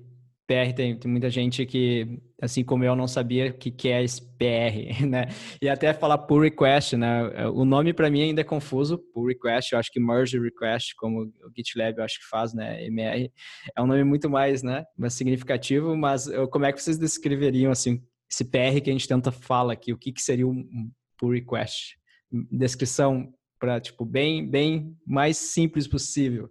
PR 0.48 0.74
tem, 0.76 0.96
tem, 0.96 1.10
muita 1.10 1.30
gente 1.30 1.66
que, 1.66 2.20
assim 2.40 2.64
como 2.64 2.84
eu, 2.84 2.96
não 2.96 3.08
sabia 3.08 3.48
o 3.50 3.54
que, 3.54 3.72
que 3.72 3.90
é 3.90 4.04
esse 4.04 4.22
PR, 4.38 5.06
né? 5.08 5.28
E 5.62 5.68
até 5.68 5.94
falar 5.94 6.20
pull 6.20 6.42
request, 6.42 6.96
né? 6.96 7.48
O 7.50 7.66
nome 7.66 7.94
para 7.94 8.10
mim 8.10 8.22
ainda 8.22 8.42
é 8.42 8.44
confuso, 8.44 9.00
pull 9.14 9.28
request, 9.28 9.74
eu 9.74 9.80
acho 9.80 9.92
que 9.92 10.00
merge 10.00 10.40
request, 10.40 10.96
como 10.96 11.24
o 11.24 11.52
GitLab 11.56 11.98
eu 11.98 12.04
acho 12.04 12.20
que 12.20 12.28
faz, 12.30 12.54
né? 12.54 12.84
MR, 12.86 13.32
é 13.76 13.82
um 13.82 13.88
nome 13.88 14.04
muito 14.04 14.30
mais, 14.30 14.62
né? 14.62 14.84
Mais 14.96 15.14
significativo, 15.14 15.96
mas 15.98 16.28
como 16.52 16.66
é 16.66 16.72
que 16.72 16.82
vocês 16.82 16.98
descreveriam, 16.98 17.72
assim, 17.72 18.02
esse 18.30 18.44
PR 18.46 18.82
que 18.84 18.90
a 18.90 18.94
gente 18.94 19.08
tenta 19.08 19.32
falar 19.32 19.74
aqui, 19.74 19.94
o 19.94 19.98
que, 19.98 20.12
que 20.12 20.22
seria 20.22 20.48
um 20.48 20.92
pull 21.18 21.32
request? 21.32 21.98
Descrição 22.52 23.34
para 23.60 23.80
tipo 23.80 24.06
bem 24.06 24.48
bem 24.48 24.96
mais 25.06 25.38
simples 25.38 25.88
possível? 25.88 26.50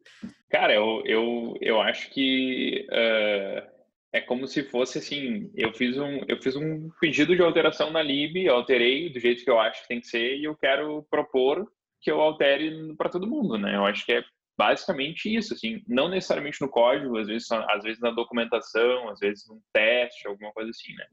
Cara, 0.50 0.74
eu, 0.74 1.02
eu, 1.04 1.54
eu 1.60 1.80
acho 1.80 2.10
que 2.10 2.86
uh, 2.90 3.74
é 4.12 4.20
como 4.20 4.46
se 4.46 4.62
fosse 4.64 4.98
assim, 4.98 5.50
eu 5.54 5.72
fiz 5.74 5.98
um 5.98 6.20
eu 6.28 6.40
fiz 6.40 6.56
um 6.56 6.88
pedido 7.00 7.34
de 7.34 7.42
alteração 7.42 7.90
na 7.90 8.02
lib, 8.02 8.48
alterei 8.48 9.12
do 9.12 9.20
jeito 9.20 9.44
que 9.44 9.50
eu 9.50 9.60
acho 9.60 9.82
que 9.82 9.88
tem 9.88 10.00
que 10.00 10.06
ser 10.06 10.36
e 10.36 10.44
eu 10.44 10.56
quero 10.56 11.04
propor 11.10 11.66
que 12.00 12.10
eu 12.10 12.20
altere 12.20 12.94
para 12.96 13.08
todo 13.08 13.26
mundo, 13.26 13.58
né? 13.58 13.76
Eu 13.76 13.84
acho 13.84 14.04
que 14.04 14.12
é 14.12 14.22
basicamente 14.56 15.34
isso, 15.34 15.54
assim, 15.54 15.82
não 15.88 16.08
necessariamente 16.08 16.60
no 16.60 16.68
código, 16.68 17.18
às 17.18 17.26
vezes, 17.26 17.50
às 17.50 17.82
vezes 17.82 18.00
na 18.00 18.10
documentação, 18.10 19.08
às 19.08 19.18
vezes 19.18 19.48
num 19.48 19.60
teste, 19.72 20.28
alguma 20.28 20.52
coisa 20.52 20.70
assim, 20.70 20.94
né? 20.94 21.06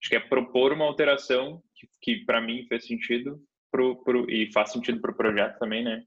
Acho 0.00 0.10
que 0.10 0.16
é 0.16 0.20
propor 0.20 0.72
uma 0.72 0.84
alteração 0.84 1.62
que, 1.74 1.88
que 2.00 2.24
para 2.24 2.40
mim 2.40 2.64
fez 2.68 2.86
sentido 2.86 3.40
pro, 3.70 4.02
pro, 4.02 4.30
e 4.30 4.50
faz 4.52 4.72
sentido 4.72 5.00
para 5.00 5.10
o 5.10 5.16
projeto 5.16 5.58
também, 5.58 5.84
né? 5.84 6.02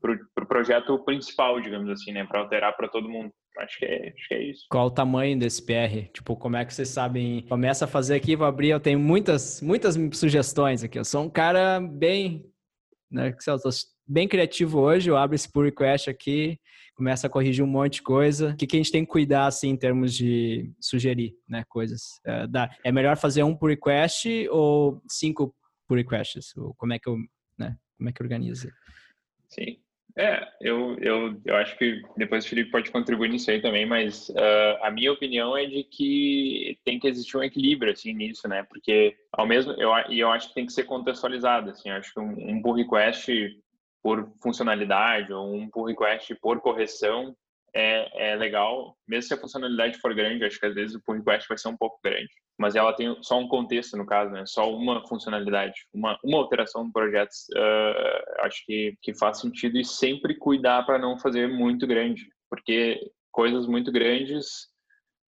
Para 0.00 0.12
o 0.12 0.18
pro 0.34 0.46
projeto 0.46 0.98
principal, 1.04 1.60
digamos 1.60 1.88
assim, 1.90 2.12
né? 2.12 2.24
Para 2.24 2.40
alterar 2.40 2.76
para 2.76 2.88
todo 2.88 3.08
mundo. 3.08 3.32
Acho 3.58 3.78
que, 3.78 3.86
é, 3.86 4.08
acho 4.08 4.28
que 4.28 4.34
é 4.34 4.42
isso. 4.42 4.66
Qual 4.68 4.86
o 4.86 4.90
tamanho 4.90 5.38
desse 5.38 5.64
PR? 5.64 6.10
Tipo, 6.12 6.36
como 6.36 6.56
é 6.56 6.64
que 6.64 6.74
vocês 6.74 6.88
sabem? 6.88 7.46
Começa 7.48 7.86
a 7.86 7.88
fazer 7.88 8.16
aqui, 8.16 8.36
vou 8.36 8.46
abrir. 8.46 8.68
Eu 8.68 8.80
tenho 8.80 8.98
muitas, 8.98 9.62
muitas 9.62 9.96
sugestões 10.12 10.84
aqui. 10.84 10.98
Eu 10.98 11.04
sou 11.04 11.24
um 11.24 11.30
cara 11.30 11.80
bem, 11.80 12.44
né? 13.10 13.34
Eu 13.46 13.58
tô 13.58 13.70
bem 14.06 14.28
criativo 14.28 14.80
hoje. 14.80 15.10
Eu 15.10 15.16
abro 15.16 15.34
esse 15.34 15.50
pull 15.50 15.64
request 15.64 16.08
aqui, 16.08 16.58
começa 16.94 17.26
a 17.26 17.30
corrigir 17.30 17.64
um 17.64 17.68
monte 17.68 17.94
de 17.94 18.02
coisa. 18.02 18.50
O 18.50 18.56
que, 18.56 18.66
que 18.66 18.76
a 18.76 18.78
gente 18.78 18.92
tem 18.92 19.04
que 19.04 19.10
cuidar, 19.10 19.46
assim, 19.46 19.70
em 19.70 19.76
termos 19.76 20.14
de 20.14 20.72
sugerir, 20.80 21.34
né? 21.48 21.64
Coisas. 21.68 22.02
É, 22.24 22.46
dá. 22.46 22.70
é 22.84 22.92
melhor 22.92 23.16
fazer 23.16 23.42
um 23.42 23.56
pull 23.56 23.68
request 23.68 24.48
ou 24.50 25.02
cinco 25.08 25.54
pull 25.88 25.96
requests? 25.96 26.56
Ou 26.56 26.74
como 26.74 26.92
é 26.92 26.98
que 26.98 27.08
eu, 27.08 27.16
né? 27.58 27.76
Como 27.96 28.08
é 28.08 28.12
que 28.12 28.22
organiza? 28.22 28.70
Sim. 29.48 29.78
É, 30.18 30.48
eu, 30.62 30.96
eu, 30.98 31.38
eu 31.44 31.56
acho 31.56 31.76
que 31.76 32.00
depois 32.16 32.46
o 32.46 32.48
Felipe 32.48 32.70
pode 32.70 32.90
contribuir 32.90 33.28
nisso 33.28 33.50
aí 33.50 33.60
também, 33.60 33.84
mas 33.84 34.30
uh, 34.30 34.78
a 34.82 34.90
minha 34.90 35.12
opinião 35.12 35.54
é 35.54 35.66
de 35.66 35.84
que 35.84 36.78
tem 36.86 36.98
que 36.98 37.06
existir 37.06 37.36
um 37.36 37.42
equilíbrio, 37.42 37.92
assim, 37.92 38.14
nisso, 38.14 38.48
né? 38.48 38.62
Porque, 38.62 39.14
ao 39.30 39.46
mesmo... 39.46 39.72
Eu, 39.72 39.90
e 40.08 40.18
eu 40.18 40.30
acho 40.30 40.48
que 40.48 40.54
tem 40.54 40.64
que 40.64 40.72
ser 40.72 40.84
contextualizado, 40.84 41.68
assim. 41.68 41.90
Eu 41.90 41.96
acho 41.96 42.14
que 42.14 42.20
um, 42.20 42.50
um 42.50 42.62
pull 42.62 42.72
request 42.72 43.30
por 44.06 44.32
funcionalidade 44.40 45.32
ou 45.32 45.52
um 45.52 45.68
pull 45.68 45.86
request 45.86 46.32
por 46.36 46.60
correção 46.60 47.34
é, 47.74 48.30
é 48.30 48.36
legal, 48.36 48.96
mesmo 49.06 49.26
se 49.26 49.34
a 49.34 49.36
funcionalidade 49.36 49.98
for 49.98 50.14
grande, 50.14 50.44
acho 50.44 50.60
que 50.60 50.66
às 50.66 50.74
vezes 50.76 50.94
o 50.94 51.02
pull 51.02 51.16
request 51.16 51.48
vai 51.48 51.58
ser 51.58 51.66
um 51.66 51.76
pouco 51.76 51.98
grande, 52.04 52.30
mas 52.56 52.76
ela 52.76 52.92
tem 52.92 53.20
só 53.20 53.36
um 53.36 53.48
contexto 53.48 53.96
no 53.96 54.06
caso, 54.06 54.30
né? 54.30 54.44
Só 54.46 54.72
uma 54.72 55.04
funcionalidade, 55.08 55.74
uma, 55.92 56.16
uma 56.22 56.38
alteração 56.38 56.84
no 56.84 56.92
projeto, 56.92 57.32
uh, 57.56 58.44
acho 58.46 58.64
que, 58.64 58.94
que 59.02 59.12
faz 59.12 59.40
sentido 59.40 59.76
e 59.76 59.84
sempre 59.84 60.36
cuidar 60.36 60.86
para 60.86 61.00
não 61.00 61.18
fazer 61.18 61.48
muito 61.48 61.84
grande, 61.84 62.28
porque 62.48 63.00
coisas 63.32 63.66
muito 63.66 63.90
grandes 63.90 64.68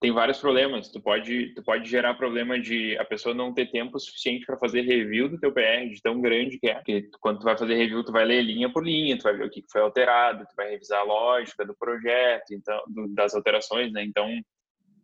tem 0.01 0.13
vários 0.13 0.39
problemas. 0.39 0.89
Tu 0.89 1.01
pode, 1.01 1.55
tu 1.55 1.63
pode 1.63 1.89
gerar 1.89 2.15
problema 2.15 2.59
de 2.59 2.97
a 2.99 3.05
pessoa 3.05 3.35
não 3.35 3.53
ter 3.53 3.71
tempo 3.71 3.99
suficiente 3.99 4.47
para 4.47 4.59
fazer 4.59 4.83
review 4.83 5.29
do 5.29 5.39
teu 5.39 5.53
PR, 5.53 5.89
de 5.91 6.01
tão 6.01 6.21
grande 6.21 6.59
que 6.59 6.69
é. 6.69 6.75
Porque 6.75 7.09
quando 7.21 7.41
tu 7.41 7.45
vai 7.45 7.59
fazer 7.59 7.75
review, 7.75 8.05
tu 8.05 8.13
vai 8.13 8.25
ler 8.25 8.43
linha 8.43 8.73
por 8.73 8.85
linha, 8.85 9.19
tu 9.19 9.25
vai 9.25 9.37
ver 9.37 9.47
o 9.47 9.51
que 9.51 9.65
foi 9.71 9.81
alterado, 9.81 10.45
tu 10.45 10.55
vai 10.57 10.71
revisar 10.71 11.01
a 11.01 11.05
lógica 11.05 11.65
do 11.65 11.75
projeto, 11.75 12.53
então 12.53 12.81
do, 12.89 13.09
das 13.15 13.35
alterações, 13.35 13.93
né? 13.93 14.05
Então, 14.05 14.29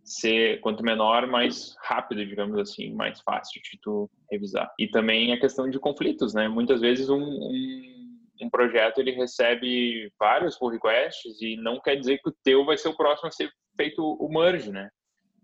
ser 0.04 0.60
quanto 0.60 0.84
menor, 0.84 1.26
mais 1.26 1.74
rápido, 1.82 2.24
digamos 2.24 2.58
assim, 2.58 2.92
mais 2.94 3.20
fácil 3.22 3.60
de 3.62 3.78
tu 3.82 4.08
revisar. 4.30 4.70
E 4.78 4.86
também 4.86 5.32
a 5.32 5.40
questão 5.40 5.68
de 5.68 5.78
conflitos, 5.78 6.34
né? 6.34 6.46
Muitas 6.46 6.80
vezes 6.80 7.08
um, 7.08 7.20
um 7.20 8.03
um 8.44 8.50
projeto 8.50 8.98
ele 8.98 9.12
recebe 9.12 10.12
vários 10.18 10.58
pull 10.58 10.70
requests 10.70 11.40
e 11.40 11.56
não 11.56 11.80
quer 11.80 11.96
dizer 11.96 12.18
que 12.18 12.28
o 12.28 12.36
teu 12.44 12.64
vai 12.64 12.76
ser 12.76 12.88
o 12.88 12.96
próximo 12.96 13.28
a 13.28 13.32
ser 13.32 13.50
feito 13.76 14.02
o 14.02 14.28
merge, 14.28 14.70
né? 14.70 14.90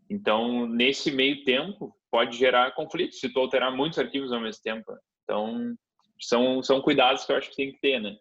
Então, 0.09 0.67
nesse 0.67 1.11
meio 1.11 1.45
tempo, 1.45 1.95
pode 2.11 2.37
gerar 2.37 2.75
conflitos 2.75 3.21
se 3.21 3.33
tu 3.33 3.39
alterar 3.39 3.75
muitos 3.75 3.99
arquivos 3.99 4.33
ao 4.33 4.41
mesmo 4.41 4.63
tempo. 4.63 4.93
Então, 5.23 5.75
são, 6.21 6.63
são 6.63 6.81
cuidados 6.81 7.25
que 7.25 7.33
eu 7.33 7.37
acho 7.37 7.51
que 7.51 7.57
tem 7.57 7.73
que 7.73 7.81
ter, 7.81 8.01
né? 8.01 8.17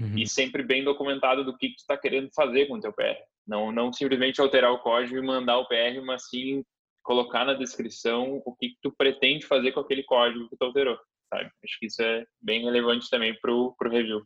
Uhum. 0.00 0.18
E 0.18 0.26
sempre 0.26 0.62
bem 0.62 0.82
documentado 0.82 1.44
do 1.44 1.56
que, 1.56 1.68
que 1.68 1.76
tu 1.76 1.80
está 1.80 1.96
querendo 1.96 2.30
fazer 2.34 2.66
com 2.66 2.74
o 2.74 2.80
teu 2.80 2.92
PR. 2.92 3.18
Não, 3.46 3.70
não 3.70 3.92
simplesmente 3.92 4.40
alterar 4.40 4.72
o 4.72 4.78
código 4.78 5.18
e 5.18 5.22
mandar 5.22 5.58
o 5.58 5.68
PR, 5.68 6.02
mas 6.04 6.28
sim 6.28 6.64
colocar 7.02 7.44
na 7.44 7.52
descrição 7.52 8.42
o 8.46 8.56
que, 8.56 8.70
que 8.70 8.78
tu 8.82 8.90
pretende 8.96 9.46
fazer 9.46 9.72
com 9.72 9.80
aquele 9.80 10.02
código 10.02 10.48
que 10.48 10.56
tu 10.56 10.64
alterou, 10.64 10.98
sabe? 11.34 11.50
Acho 11.64 11.78
que 11.78 11.86
isso 11.86 12.02
é 12.02 12.24
bem 12.40 12.64
relevante 12.64 13.10
também 13.10 13.34
para 13.40 13.52
o 13.52 13.74
review. 13.82 14.22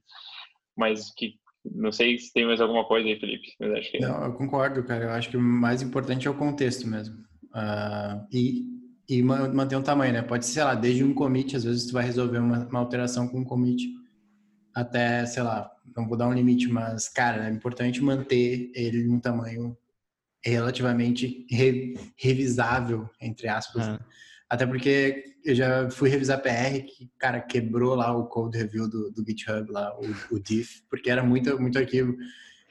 Mas 0.76 1.12
que 1.16 1.34
não 1.64 1.90
sei 1.92 2.18
se 2.18 2.32
tem 2.32 2.46
mais 2.46 2.60
alguma 2.60 2.84
coisa 2.84 3.08
aí, 3.08 3.18
Felipe. 3.18 3.48
Mas 3.60 3.72
acho 3.72 3.90
que... 3.90 3.98
Não, 3.98 4.24
eu 4.24 4.32
concordo, 4.34 4.84
cara. 4.84 5.04
Eu 5.04 5.10
acho 5.10 5.30
que 5.30 5.36
o 5.36 5.40
mais 5.40 5.82
importante 5.82 6.26
é 6.26 6.30
o 6.30 6.36
contexto 6.36 6.86
mesmo. 6.86 7.16
Uh, 7.54 8.26
e, 8.32 8.64
e 9.08 9.22
manter 9.22 9.76
um 9.76 9.82
tamanho, 9.82 10.12
né? 10.12 10.22
Pode 10.22 10.46
ser, 10.46 10.52
sei 10.52 10.64
lá, 10.64 10.74
desde 10.74 11.04
um 11.04 11.14
commit, 11.14 11.56
às 11.56 11.64
vezes 11.64 11.86
tu 11.86 11.92
vai 11.92 12.04
resolver 12.04 12.38
uma, 12.38 12.66
uma 12.66 12.78
alteração 12.78 13.28
com 13.28 13.40
um 13.40 13.44
commit, 13.44 13.88
até, 14.74 15.26
sei 15.26 15.42
lá, 15.42 15.70
não 15.96 16.06
vou 16.06 16.16
dar 16.16 16.28
um 16.28 16.32
limite, 16.32 16.68
mas, 16.68 17.08
cara, 17.08 17.48
é 17.48 17.50
importante 17.50 18.02
manter 18.02 18.70
ele 18.74 19.04
num 19.04 19.18
tamanho 19.18 19.76
relativamente 20.44 21.46
re, 21.50 21.94
revisável, 22.16 23.08
entre 23.20 23.48
aspas. 23.48 23.88
Ah. 23.88 24.00
Até 24.48 24.66
porque 24.66 25.24
eu 25.44 25.54
já 25.54 25.90
fui 25.90 26.08
revisar 26.08 26.40
PR 26.40 26.82
que, 26.86 27.10
cara, 27.18 27.40
quebrou 27.40 27.94
lá 27.94 28.16
o 28.16 28.26
code 28.26 28.56
review 28.56 28.88
do, 28.88 29.10
do 29.10 29.24
GitHub, 29.26 29.70
lá, 29.70 29.94
o, 29.98 30.36
o 30.36 30.40
diff, 30.40 30.82
porque 30.88 31.10
era 31.10 31.22
muito, 31.22 31.60
muito 31.60 31.78
arquivo. 31.78 32.16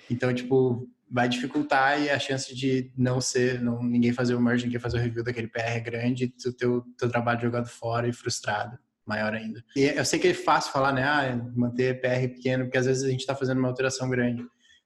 Então, 0.09 0.33
tipo, 0.33 0.89
vai 1.09 1.29
dificultar 1.29 2.01
e 2.01 2.09
a 2.09 2.17
chance 2.17 2.53
de 2.55 2.91
não 2.97 3.21
ser, 3.21 3.61
não, 3.61 3.81
ninguém 3.83 4.11
fazer 4.11 4.33
o 4.33 4.41
merge, 4.41 4.65
ninguém 4.65 4.79
fazer 4.79 4.97
o 4.97 5.01
review 5.01 5.23
daquele 5.23 5.47
PR 5.47 5.59
é 5.59 5.79
grande, 5.79 6.33
o 6.45 6.53
teu, 6.53 6.83
teu 6.97 7.09
trabalho 7.09 7.41
jogado 7.41 7.67
fora 7.67 8.07
e 8.07 8.13
frustrado, 8.13 8.77
maior 9.05 9.33
ainda. 9.33 9.63
E 9.75 9.83
eu 9.83 10.03
sei 10.03 10.19
que 10.19 10.27
é 10.27 10.33
fácil 10.33 10.71
falar, 10.71 10.91
né, 10.91 11.03
ah, 11.03 11.51
manter 11.55 12.01
PR 12.01 12.33
pequeno, 12.33 12.65
porque 12.65 12.77
às 12.77 12.87
vezes 12.87 13.03
a 13.03 13.09
gente 13.09 13.21
está 13.21 13.35
fazendo 13.35 13.59
uma 13.59 13.69
alteração 13.69 14.09
grande. 14.09 14.43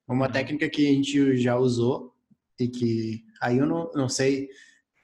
Uma 0.08 0.30
técnica 0.30 0.70
que 0.70 0.88
a 0.88 0.92
gente 0.92 1.38
já 1.38 1.56
usou 1.56 2.14
e 2.60 2.68
que 2.68 3.24
aí 3.42 3.58
eu 3.58 3.66
não, 3.66 3.90
não 3.96 4.10
sei 4.10 4.50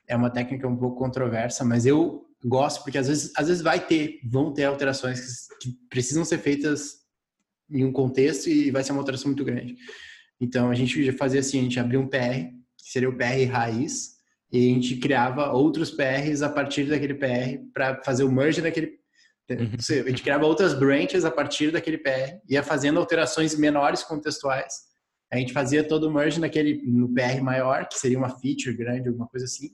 é 0.07 0.15
uma 0.15 0.29
técnica 0.29 0.67
um 0.67 0.77
pouco 0.77 0.97
controversa, 0.97 1.65
mas 1.65 1.85
eu 1.85 2.25
gosto 2.43 2.83
porque 2.83 2.97
às 2.97 3.07
vezes, 3.07 3.31
às 3.35 3.47
vezes 3.47 3.61
vai 3.61 3.85
ter, 3.85 4.19
vão 4.23 4.53
ter 4.53 4.65
alterações 4.65 5.47
que, 5.59 5.71
que 5.71 5.77
precisam 5.89 6.23
ser 6.23 6.37
feitas 6.37 7.07
em 7.69 7.83
um 7.83 7.91
contexto 7.91 8.47
e 8.49 8.71
vai 8.71 8.83
ser 8.83 8.91
uma 8.91 9.01
alteração 9.01 9.29
muito 9.29 9.43
grande. 9.43 9.75
Então 10.39 10.69
a 10.69 10.75
gente 10.75 11.03
já 11.03 11.13
fazia 11.13 11.39
assim, 11.39 11.59
a 11.59 11.63
gente 11.63 11.79
abria 11.79 11.99
um 11.99 12.07
PR, 12.07 12.51
que 12.77 12.91
seria 12.91 13.09
o 13.09 13.17
PR 13.17 13.51
raiz, 13.51 14.17
e 14.51 14.71
a 14.71 14.73
gente 14.73 14.95
criava 14.97 15.51
outros 15.51 15.91
PRs 15.91 16.41
a 16.41 16.49
partir 16.49 16.85
daquele 16.85 17.15
PR 17.15 17.59
para 17.73 18.01
fazer 18.03 18.23
o 18.23 18.31
merge 18.31 18.61
daquele 18.61 18.97
uhum. 19.49 20.05
a 20.05 20.09
gente 20.09 20.23
criava 20.23 20.45
outras 20.45 20.73
branches 20.73 21.25
a 21.25 21.31
partir 21.31 21.71
daquele 21.71 21.97
PR, 21.97 22.39
ia 22.49 22.63
fazendo 22.63 22.99
alterações 22.99 23.57
menores 23.57 24.03
contextuais. 24.03 24.73
A 25.31 25.37
gente 25.37 25.51
fazia 25.51 25.83
todo 25.83 26.05
o 26.07 26.13
merge 26.13 26.39
naquele 26.39 26.81
no 26.85 27.13
PR 27.13 27.41
maior, 27.41 27.87
que 27.87 27.97
seria 27.97 28.17
uma 28.17 28.29
feature 28.29 28.75
grande, 28.75 29.09
alguma 29.09 29.27
coisa 29.27 29.45
assim. 29.45 29.69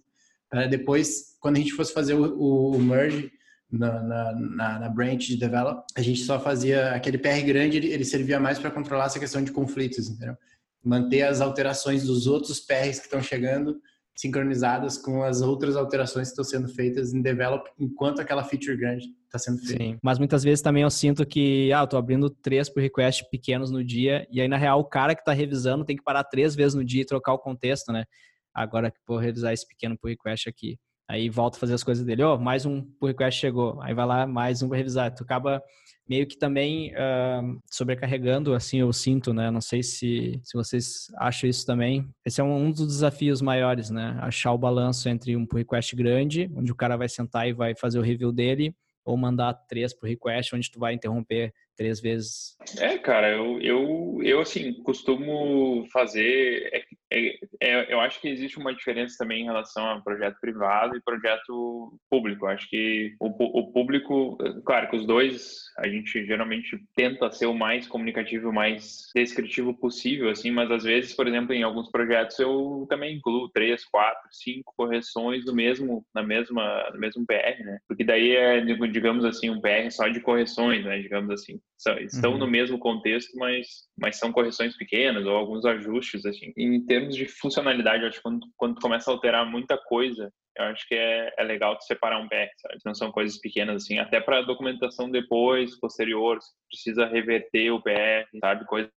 Para 0.53 0.67
depois, 0.67 1.35
quando 1.39 1.55
a 1.55 1.59
gente 1.59 1.73
fosse 1.73 1.91
fazer 1.91 2.13
o, 2.13 2.75
o, 2.75 2.79
merge 2.79 3.31
na, 3.71 4.03
na, 4.03 4.33
na, 4.33 4.79
na, 4.81 4.89
branch 4.89 5.29
de 5.29 5.35
develop, 5.35 5.83
a 5.97 6.01
gente 6.03 6.21
só 6.21 6.39
fazia 6.39 6.91
aquele 6.91 7.17
PR 7.17 7.41
grande, 7.43 7.77
ele, 7.77 7.87
ele 7.87 8.05
servia 8.05 8.39
mais 8.39 8.59
para 8.59 8.69
controlar 8.69 9.05
essa 9.05 9.19
questão 9.19 9.43
de 9.43 9.51
conflitos, 9.51 10.07
entendeu? 10.07 10.37
Manter 10.85 11.23
as 11.23 11.41
alterações 11.41 12.03
dos 12.03 12.27
outros 12.27 12.59
PRs 12.59 12.99
que 12.99 13.05
estão 13.05 13.19
chegando 13.19 13.81
sincronizadas 14.15 14.95
com 14.95 15.23
as 15.23 15.41
outras 15.41 15.75
alterações 15.75 16.27
que 16.27 16.33
estão 16.39 16.45
sendo 16.45 16.67
feitas 16.67 17.15
em 17.15 17.21
develop 17.23 17.67
enquanto 17.79 18.19
aquela 18.19 18.43
feature 18.43 18.77
grande 18.77 19.05
está 19.25 19.39
sendo 19.39 19.57
feita. 19.57 19.83
Sim, 19.83 19.97
mas 20.03 20.19
muitas 20.19 20.43
vezes 20.43 20.61
também 20.61 20.83
eu 20.83 20.91
sinto 20.91 21.25
que, 21.25 21.73
ah, 21.73 21.81
eu 21.81 21.87
tô 21.87 21.97
abrindo 21.97 22.29
três 22.29 22.69
por 22.69 22.79
request 22.79 23.27
pequenos 23.31 23.71
no 23.71 23.83
dia 23.83 24.27
e 24.29 24.39
aí 24.39 24.47
na 24.47 24.57
real 24.57 24.79
o 24.79 24.85
cara 24.85 25.15
que 25.15 25.21
está 25.21 25.33
revisando 25.33 25.83
tem 25.83 25.97
que 25.97 26.03
parar 26.03 26.23
três 26.23 26.53
vezes 26.53 26.75
no 26.75 26.85
dia 26.85 27.01
e 27.01 27.05
trocar 27.05 27.33
o 27.33 27.39
contexto, 27.39 27.91
né? 27.91 28.05
Agora 28.53 28.91
que 28.91 28.99
vou 29.07 29.17
realizar 29.17 29.53
esse 29.53 29.67
pequeno 29.67 29.97
pull 29.97 30.09
request 30.09 30.47
aqui. 30.47 30.77
Aí 31.09 31.29
volta 31.29 31.57
a 31.57 31.59
fazer 31.59 31.73
as 31.73 31.83
coisas 31.83 32.05
dele, 32.05 32.23
ó, 32.23 32.35
oh, 32.35 32.37
mais 32.39 32.65
um 32.65 32.81
pull 32.81 33.09
request 33.09 33.39
chegou, 33.39 33.81
aí 33.81 33.93
vai 33.93 34.05
lá, 34.05 34.25
mais 34.25 34.61
um 34.61 34.69
para 34.69 34.77
revisar. 34.77 35.13
Tu 35.13 35.23
acaba 35.23 35.61
meio 36.07 36.25
que 36.27 36.37
também 36.37 36.91
uh, 36.93 37.59
sobrecarregando, 37.69 38.53
assim, 38.53 38.79
eu 38.79 38.91
sinto, 38.91 39.33
né? 39.33 39.49
Não 39.51 39.61
sei 39.61 39.83
se, 39.83 40.39
se 40.43 40.57
vocês 40.57 41.07
acham 41.17 41.49
isso 41.49 41.65
também. 41.65 42.09
Esse 42.25 42.41
é 42.41 42.43
um, 42.43 42.65
um, 42.67 42.71
dos 42.71 42.87
desafios 42.87 43.41
maiores, 43.41 43.89
né? 43.89 44.17
Achar 44.21 44.53
o 44.53 44.57
balanço 44.57 45.07
entre 45.09 45.35
um 45.35 45.45
pull 45.45 45.59
request 45.59 45.95
grande, 45.95 46.49
onde 46.55 46.71
o 46.71 46.75
cara 46.75 46.97
vai 46.97 47.09
sentar 47.09 47.47
e 47.47 47.53
vai 47.53 47.75
fazer 47.75 47.99
o 47.99 48.01
review 48.01 48.31
dele, 48.31 48.75
ou 49.05 49.17
mandar 49.17 49.53
três 49.53 49.93
por 49.93 50.07
request, 50.07 50.55
onde 50.55 50.71
tu 50.71 50.79
vai 50.79 50.93
interromper 50.93 51.53
três 51.75 51.99
vezes? 51.99 52.55
É, 52.79 52.97
cara, 52.97 53.29
eu, 53.31 53.59
eu, 53.61 54.19
eu 54.23 54.41
assim, 54.41 54.73
costumo 54.83 55.85
fazer. 55.91 56.69
É, 56.73 56.83
é, 57.13 57.37
é, 57.61 57.93
eu 57.93 57.99
acho 57.99 58.19
que 58.19 58.27
existe 58.27 58.57
uma 58.57 58.73
diferença 58.73 59.15
também 59.19 59.41
em 59.41 59.45
relação 59.45 59.87
a 59.87 60.01
projeto 60.01 60.37
privado 60.39 60.95
e 60.97 61.01
projeto 61.01 61.99
público. 62.09 62.45
Eu 62.45 62.49
acho 62.49 62.67
que 62.69 63.15
o, 63.19 63.27
o 63.59 63.71
público, 63.71 64.37
claro 64.65 64.89
que 64.89 64.95
os 64.95 65.05
dois 65.05 65.63
A 65.77 65.87
gente 65.87 66.25
geralmente 66.25 66.79
tenta 66.95 67.31
ser 67.31 67.45
o 67.45 67.53
mais 67.53 67.87
comunicativo, 67.87 68.49
o 68.49 68.53
mais 68.53 69.09
descritivo 69.15 69.73
possível, 69.73 70.29
assim, 70.29 70.51
mas 70.51 70.71
às 70.71 70.83
vezes, 70.83 71.13
por 71.13 71.27
exemplo, 71.27 71.53
em 71.53 71.63
alguns 71.63 71.89
projetos 71.91 72.39
eu 72.39 72.85
também 72.89 73.17
incluo 73.17 73.49
três, 73.49 73.85
quatro, 73.85 74.27
cinco 74.31 74.73
correções 74.75 75.45
do 75.45 75.53
mesmo, 75.53 76.05
na 76.13 76.23
mesma, 76.23 76.89
no 76.91 76.99
mesmo 76.99 77.25
PR, 77.25 77.63
né? 77.63 77.77
Porque 77.87 78.03
daí 78.03 78.35
é, 78.35 78.61
digamos 78.61 79.23
assim, 79.25 79.49
um 79.49 79.61
PR 79.61 79.89
só 79.91 80.07
de 80.07 80.19
correções, 80.19 80.83
né? 80.83 80.99
Digamos 80.99 81.29
assim, 81.29 81.59
estão 82.01 82.33
uhum. 82.33 82.37
no 82.37 82.47
mesmo 82.47 82.79
contexto, 82.79 83.37
mas, 83.37 83.67
mas 83.97 84.17
são 84.17 84.31
correções 84.31 84.75
pequenas 84.77 85.25
ou 85.25 85.35
alguns 85.35 85.65
ajustes, 85.65 86.25
assim. 86.25 86.53
Em 86.57 86.83
termos 86.85 87.15
de 87.15 87.25
funcionalidade, 87.25 88.03
eu 88.03 88.09
acho 88.09 88.17
que 88.17 88.23
quando, 88.23 88.47
quando 88.57 88.81
começa 88.81 89.09
a 89.09 89.13
alterar 89.13 89.45
muita 89.49 89.77
coisa, 89.77 90.31
eu 90.57 90.65
acho 90.65 90.87
que 90.87 90.95
é, 90.95 91.33
é 91.37 91.43
legal 91.43 91.77
de 91.77 91.85
separar 91.85 92.19
um 92.19 92.27
PR, 92.27 92.49
sabe? 92.57 92.79
Não 92.85 92.93
são 92.93 93.11
coisas 93.11 93.39
pequenas 93.39 93.83
assim, 93.83 93.97
até 93.97 94.19
para 94.19 94.41
documentação 94.43 95.09
depois, 95.09 95.79
posterior, 95.79 96.39
se 96.41 96.51
precisa 96.69 97.07
reverter 97.07 97.71
o 97.71 97.81
PR, 97.81 98.27
sabe? 98.39 98.65
Coisas 98.65 98.91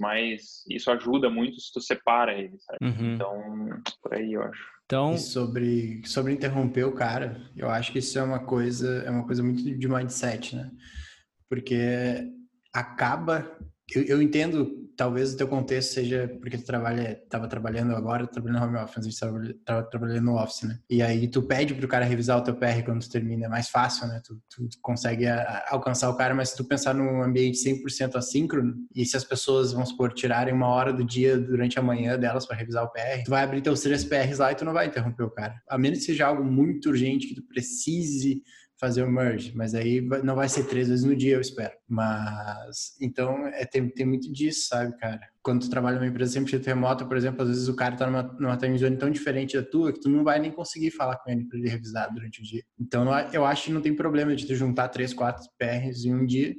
mais. 0.00 0.64
Isso 0.68 0.90
ajuda 0.90 1.30
muito 1.30 1.60
se 1.60 1.72
tu 1.72 1.80
separa 1.80 2.34
ele, 2.34 2.58
sabe? 2.58 2.78
Uhum. 2.82 3.14
Então, 3.14 3.82
por 4.02 4.14
aí 4.14 4.32
eu 4.32 4.42
acho. 4.42 4.78
Então, 4.86 5.14
e 5.14 5.18
sobre 5.18 6.02
sobre 6.04 6.32
interromper 6.32 6.84
o 6.84 6.94
cara, 6.94 7.40
eu 7.56 7.68
acho 7.68 7.92
que 7.92 7.98
isso 7.98 8.18
é 8.18 8.22
uma 8.22 8.44
coisa 8.44 9.02
é 9.04 9.10
uma 9.10 9.26
coisa 9.26 9.42
muito 9.42 9.62
de 9.62 9.88
mindset, 9.88 10.56
né? 10.56 10.70
Porque 11.48 12.32
acaba 12.72 13.58
eu, 13.94 14.02
eu, 14.02 14.22
entendo, 14.22 14.86
talvez 14.94 15.32
o 15.32 15.36
teu 15.36 15.48
contexto 15.48 15.94
seja 15.94 16.28
porque 16.42 16.58
tu 16.58 16.64
trabalha, 16.64 17.18
tava 17.30 17.48
trabalhando 17.48 17.96
agora, 17.96 18.26
trabalhando 18.26 18.60
no 18.60 18.66
home 18.66 18.76
office, 18.76 19.22
a 19.22 19.32
tava, 19.64 19.82
trabalhando 19.84 20.26
no 20.26 20.36
office, 20.36 20.64
né? 20.64 20.78
E 20.90 21.00
aí 21.00 21.26
tu 21.26 21.42
pede 21.42 21.74
pro 21.74 21.88
cara 21.88 22.04
revisar 22.04 22.36
o 22.36 22.42
teu 22.42 22.54
PR 22.54 22.82
quando 22.84 23.00
tu 23.00 23.10
termina, 23.10 23.46
é 23.46 23.48
mais 23.48 23.70
fácil, 23.70 24.06
né? 24.06 24.20
Tu, 24.22 24.38
tu 24.50 24.68
consegue 24.82 25.26
a, 25.26 25.64
alcançar 25.70 26.10
o 26.10 26.16
cara, 26.16 26.34
mas 26.34 26.50
se 26.50 26.56
tu 26.58 26.64
pensar 26.64 26.94
num 26.94 27.22
ambiente 27.22 27.56
100% 27.58 28.16
assíncrono, 28.16 28.74
e 28.94 29.06
se 29.06 29.16
as 29.16 29.24
pessoas, 29.24 29.72
vamos 29.72 29.88
supor, 29.88 30.12
tirarem 30.12 30.52
uma 30.52 30.68
hora 30.68 30.92
do 30.92 31.02
dia 31.02 31.38
durante 31.38 31.78
a 31.78 31.82
manhã 31.82 32.18
delas 32.18 32.44
para 32.44 32.56
revisar 32.56 32.84
o 32.84 32.92
PR, 32.92 33.24
tu 33.24 33.30
vai 33.30 33.42
abrir 33.42 33.62
teus 33.62 33.80
três 33.80 34.04
PRs 34.04 34.38
lá 34.38 34.52
e 34.52 34.54
tu 34.54 34.66
não 34.66 34.74
vai 34.74 34.86
interromper 34.86 35.22
o 35.22 35.30
cara. 35.30 35.54
A 35.66 35.78
menos 35.78 36.00
que 36.00 36.04
seja 36.04 36.26
algo 36.26 36.44
muito 36.44 36.90
urgente 36.90 37.26
que 37.26 37.34
tu 37.34 37.42
precise 37.42 38.42
fazer 38.78 39.02
o 39.02 39.10
merge, 39.10 39.52
mas 39.56 39.74
aí 39.74 40.00
não 40.22 40.36
vai 40.36 40.48
ser 40.48 40.64
três 40.64 40.88
vezes 40.88 41.04
no 41.04 41.16
dia, 41.16 41.34
eu 41.34 41.40
espero. 41.40 41.72
Mas, 41.88 42.96
então, 43.00 43.46
é, 43.48 43.64
tem, 43.64 43.88
tem 43.88 44.06
muito 44.06 44.32
disso, 44.32 44.68
sabe, 44.68 44.96
cara? 44.98 45.20
Quando 45.42 45.62
tu 45.62 45.70
trabalha 45.70 45.96
numa 45.96 46.06
empresa 46.06 46.38
100% 46.40 46.64
remota, 46.64 47.04
por 47.04 47.16
exemplo, 47.16 47.42
às 47.42 47.48
vezes 47.48 47.68
o 47.68 47.74
cara 47.74 47.96
tá 47.96 48.06
numa, 48.06 48.22
numa 48.38 48.56
time 48.56 48.78
zone 48.78 48.96
tão 48.96 49.10
diferente 49.10 49.56
da 49.56 49.68
tua 49.68 49.92
que 49.92 50.00
tu 50.00 50.08
não 50.08 50.22
vai 50.22 50.38
nem 50.38 50.52
conseguir 50.52 50.92
falar 50.92 51.16
com 51.16 51.30
ele 51.30 51.44
para 51.44 51.58
ele 51.58 51.68
revisar 51.68 52.12
durante 52.14 52.40
o 52.40 52.44
dia. 52.44 52.62
Então, 52.78 53.06
eu 53.32 53.44
acho 53.44 53.64
que 53.64 53.72
não 53.72 53.80
tem 53.80 53.94
problema 53.94 54.34
de 54.36 54.46
tu 54.46 54.54
juntar 54.54 54.88
três, 54.88 55.12
quatro 55.12 55.44
PRs 55.58 56.04
em 56.04 56.14
um 56.14 56.24
dia, 56.24 56.54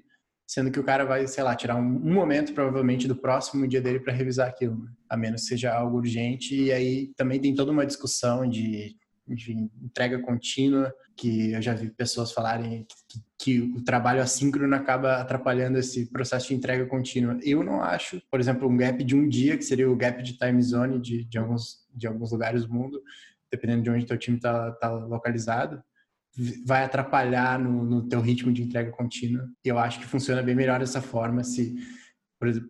sendo 0.45 0.71
que 0.71 0.79
o 0.79 0.83
cara 0.83 1.05
vai, 1.05 1.25
sei 1.25 1.43
lá, 1.43 1.55
tirar 1.55 1.75
um, 1.77 1.85
um 1.85 2.13
momento 2.13 2.53
provavelmente 2.53 3.07
do 3.07 3.15
próximo 3.15 3.67
dia 3.67 3.79
dele 3.79 3.99
para 3.99 4.11
revisar 4.11 4.49
aquilo, 4.49 4.77
né? 4.83 4.91
a 5.07 5.15
menos 5.15 5.43
que 5.43 5.47
seja 5.47 5.71
algo 5.71 5.97
urgente. 5.97 6.55
E 6.55 6.71
aí 6.71 7.13
também 7.15 7.39
tem 7.39 7.55
toda 7.55 7.71
uma 7.71 7.85
discussão 7.85 8.49
de 8.49 8.95
enfim, 9.29 9.69
entrega 9.81 10.19
contínua, 10.19 10.93
que 11.15 11.51
eu 11.51 11.61
já 11.61 11.73
vi 11.73 11.89
pessoas 11.89 12.31
falarem 12.31 12.85
que, 13.07 13.19
que, 13.37 13.59
o 13.59 13.83
trabalho 13.83 14.21
assíncrono 14.21 14.73
acaba 14.75 15.17
atrapalhando 15.17 15.77
esse 15.77 16.05
processo 16.07 16.47
de 16.47 16.55
entrega 16.55 16.85
contínua. 16.85 17.37
Eu 17.43 17.63
não 17.63 17.81
acho, 17.81 18.21
por 18.29 18.39
exemplo, 18.39 18.67
um 18.67 18.77
gap 18.77 19.03
de 19.03 19.15
um 19.15 19.27
dia, 19.27 19.57
que 19.57 19.63
seria 19.63 19.89
o 19.89 19.95
gap 19.95 20.21
de 20.23 20.37
time 20.37 20.61
zone 20.61 20.99
de, 20.99 21.23
de, 21.25 21.37
alguns, 21.37 21.87
de 21.93 22.07
alguns 22.07 22.31
lugares 22.31 22.65
do 22.65 22.73
mundo, 22.73 23.01
dependendo 23.51 23.83
de 23.83 23.89
onde 23.89 24.05
teu 24.05 24.17
time 24.17 24.37
está 24.37 24.71
tá 24.73 24.89
localizado, 24.89 25.81
vai 26.65 26.83
atrapalhar 26.83 27.59
no, 27.59 27.83
no 27.83 28.07
teu 28.07 28.21
ritmo 28.21 28.51
de 28.51 28.63
entrega 28.63 28.91
contínua. 28.91 29.47
Eu 29.63 29.77
acho 29.77 29.99
que 29.99 30.05
funciona 30.05 30.41
bem 30.41 30.55
melhor 30.55 30.79
dessa 30.79 31.01
forma, 31.01 31.43
se 31.43 31.75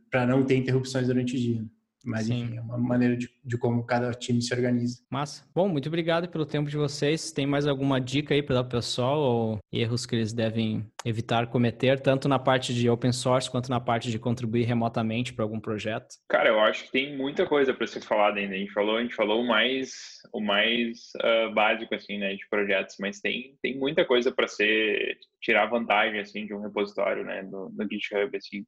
para 0.10 0.26
não 0.26 0.44
ter 0.44 0.56
interrupções 0.56 1.08
durante 1.08 1.36
o 1.36 1.40
dia. 1.40 1.64
Mas 2.06 2.26
Sim. 2.26 2.44
enfim, 2.44 2.58
é 2.58 2.62
uma 2.62 2.78
maneira 2.78 3.16
de, 3.16 3.30
de, 3.44 3.58
como 3.58 3.86
cada 3.86 4.12
time 4.12 4.42
se 4.42 4.54
organiza. 4.54 5.02
Massa. 5.10 5.46
Bom, 5.54 5.68
muito 5.68 5.88
obrigado 5.88 6.30
pelo 6.30 6.46
tempo 6.46 6.70
de 6.70 6.78
vocês. 6.78 7.32
Tem 7.32 7.46
mais 7.46 7.68
alguma 7.68 8.00
dica 8.00 8.34
aí 8.34 8.42
para 8.42 8.56
dar 8.56 8.62
o 8.62 8.70
pessoal 8.70 9.20
ou 9.20 9.60
erros 9.72 10.06
que 10.06 10.16
eles 10.16 10.34
devem 10.34 10.86
evitar 11.06 11.48
cometer, 11.48 12.00
tanto 12.00 12.28
na 12.28 12.40
parte 12.40 12.74
de 12.74 12.90
open 12.90 13.12
source 13.12 13.50
quanto 13.50 13.70
na 13.70 13.80
parte 13.80 14.12
de 14.12 14.20
contribuir 14.20 14.64
remotamente 14.64 15.34
para 15.34 15.44
algum 15.44 15.60
projeto? 15.60 16.16
Cara, 16.30 16.50
eu 16.50 16.60
acho 16.60 16.86
que 16.86 16.92
tem 16.92 17.16
muita 17.16 17.46
coisa 17.46 17.74
para 17.74 17.88
ser 17.88 18.02
falada 18.02 18.40
ainda. 18.40 18.56
A 18.56 18.58
gente 18.58 18.72
falou, 18.72 18.98
a 18.98 19.02
gente 19.02 19.16
falou 19.16 19.42
o 19.42 19.48
mais, 19.48 19.92
o 20.34 20.42
mais 20.42 21.12
uh, 21.18 21.54
básico 21.54 21.96
assim, 21.96 22.18
né, 22.18 22.36
de 22.36 22.48
projetos, 22.50 22.96
mas 23.00 23.20
tem, 23.20 23.58
tem 23.62 23.78
muita 23.78 24.06
coisa 24.06 24.32
para 24.32 24.48
ser 24.48 25.18
tirar 25.42 25.66
vantagem 25.68 26.20
assim 26.20 26.46
de 26.46 26.54
um 26.54 26.62
repositório, 26.62 27.24
né, 27.24 27.42
no, 27.44 27.70
no 27.70 27.88
GitHub 27.90 28.36
assim. 28.36 28.66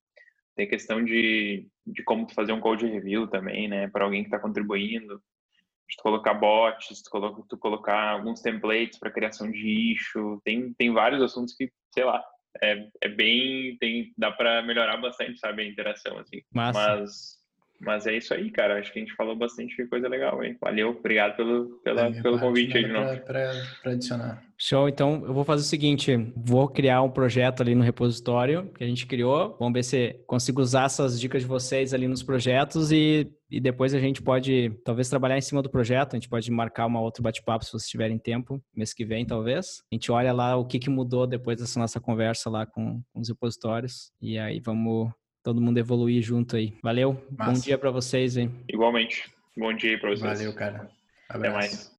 Tem 0.56 0.68
questão 0.68 1.04
de, 1.04 1.68
de 1.86 2.04
como 2.04 2.28
tu 2.28 2.34
fazer 2.34 2.52
um 2.52 2.60
code 2.60 2.86
review 2.86 3.28
também, 3.28 3.68
né, 3.68 3.88
para 3.88 4.06
alguém 4.06 4.22
que 4.22 4.28
está 4.28 4.40
contribuindo. 4.40 5.22
De 5.90 5.98
tu 5.98 6.04
colocar 6.04 6.34
bots, 6.34 7.02
tu, 7.04 7.10
coloca, 7.10 7.44
tu 7.50 7.58
colocar 7.58 8.12
alguns 8.12 8.42
templates 8.42 8.98
para 8.98 9.12
criação 9.12 9.52
de 9.52 9.94
issue. 9.94 10.40
Tem, 10.44 10.74
tem 10.74 10.94
vários 10.94 11.22
assuntos 11.22 11.54
que, 11.54 11.70
sei 11.94 12.06
lá, 12.06 12.24
é, 12.62 12.88
é 13.02 13.10
bem, 13.10 13.78
tem, 13.78 14.14
dá 14.18 14.32
para 14.32 14.62
melhorar 14.62 14.98
bastante, 14.98 15.38
sabe, 15.38 15.64
a 15.64 15.68
interação, 15.68 16.18
assim. 16.18 16.42
Massa. 16.54 16.80
Mas 16.80 17.40
mas 17.82 18.06
é 18.06 18.15
isso 18.15 18.34
aí, 18.34 18.50
cara. 18.52 18.80
Acho 18.80 18.94
que 18.94 19.00
a 19.00 19.02
gente 19.02 19.15
falou 19.15 19.36
bastante 19.36 19.86
coisa 19.88 20.08
legal, 20.08 20.44
hein? 20.44 20.58
Valeu, 20.62 20.89
obrigado 20.89 21.36
pelo, 21.36 21.80
pela, 21.84 22.12
pelo 22.12 22.39
convite 22.39 22.78
aí 22.78 22.86
de 22.86 22.91
novo. 22.91 23.20
Para 23.22 23.91
adicionar. 23.91 24.44
Show, 24.58 24.88
então 24.88 25.24
eu 25.26 25.34
vou 25.34 25.44
fazer 25.44 25.63
o 25.63 25.67
seguinte: 25.67 26.15
vou 26.36 26.67
criar 26.67 27.02
um 27.02 27.10
projeto 27.10 27.62
ali 27.62 27.74
no 27.74 27.84
repositório 27.84 28.72
que 28.76 28.84
a 28.84 28.88
gente 28.88 29.08
criou. 29.08 29.58
Vamos 29.60 29.74
ver 29.74 29.84
se 29.84 30.22
consigo 30.28 30.62
usar 30.62 30.86
essas 30.86 31.20
dicas 31.20 31.41
de 31.41 31.48
vocês 31.48 31.96
ali 31.96 32.08
nos 32.08 32.22
projetos 32.22 32.91
e, 32.91 33.28
e 33.50 33.60
depois 33.60 33.96
a 33.96 34.00
gente 34.00 34.22
pode 34.22 34.72
talvez 34.86 35.10
trabalhar 35.10 35.38
em 35.38 35.41
cima 35.41 35.63
do 35.63 35.70
projeto. 35.70 36.13
A 36.13 36.17
gente 36.17 36.30
pode 36.30 36.52
marcar 36.52 36.86
uma 36.86 37.02
outra 37.02 37.24
bate-papo 37.24 37.65
se 37.65 37.72
vocês 37.72 37.89
tiverem 37.89 38.20
tempo, 38.20 38.62
mês 38.76 38.94
que 38.94 39.04
vem, 39.04 39.26
talvez. 39.26 39.82
A 39.91 39.96
gente 39.96 40.12
olha 40.12 40.32
lá 40.32 40.56
o 40.56 40.65
que, 40.65 40.78
que 40.78 40.89
mudou 40.91 41.26
depois 41.26 41.60
dessa 41.60 41.80
nossa 41.80 42.00
conversa 42.00 42.48
lá 42.48 42.63
com, 42.63 43.02
com 43.12 43.20
os 43.20 43.30
repositórios 43.30 44.12
e 44.22 44.38
aí 44.38 44.60
vamos 44.63 45.10
todo 45.43 45.62
mundo 45.62 45.77
evoluir 45.77 46.21
junto 46.21 46.56
aí. 46.56 46.73
Valeu. 46.82 47.21
Massa. 47.38 47.51
Bom 47.51 47.60
dia 47.60 47.77
para 47.77 47.91
vocês, 47.91 48.38
hein? 48.38 48.51
Igualmente. 48.69 49.32
Bom 49.58 49.73
dia 49.73 49.99
para 49.99 50.10
vocês. 50.10 50.39
Valeu, 50.39 50.54
cara. 50.54 50.89
Abraço. 51.30 51.30
Até 51.30 51.49
mais. 51.49 51.89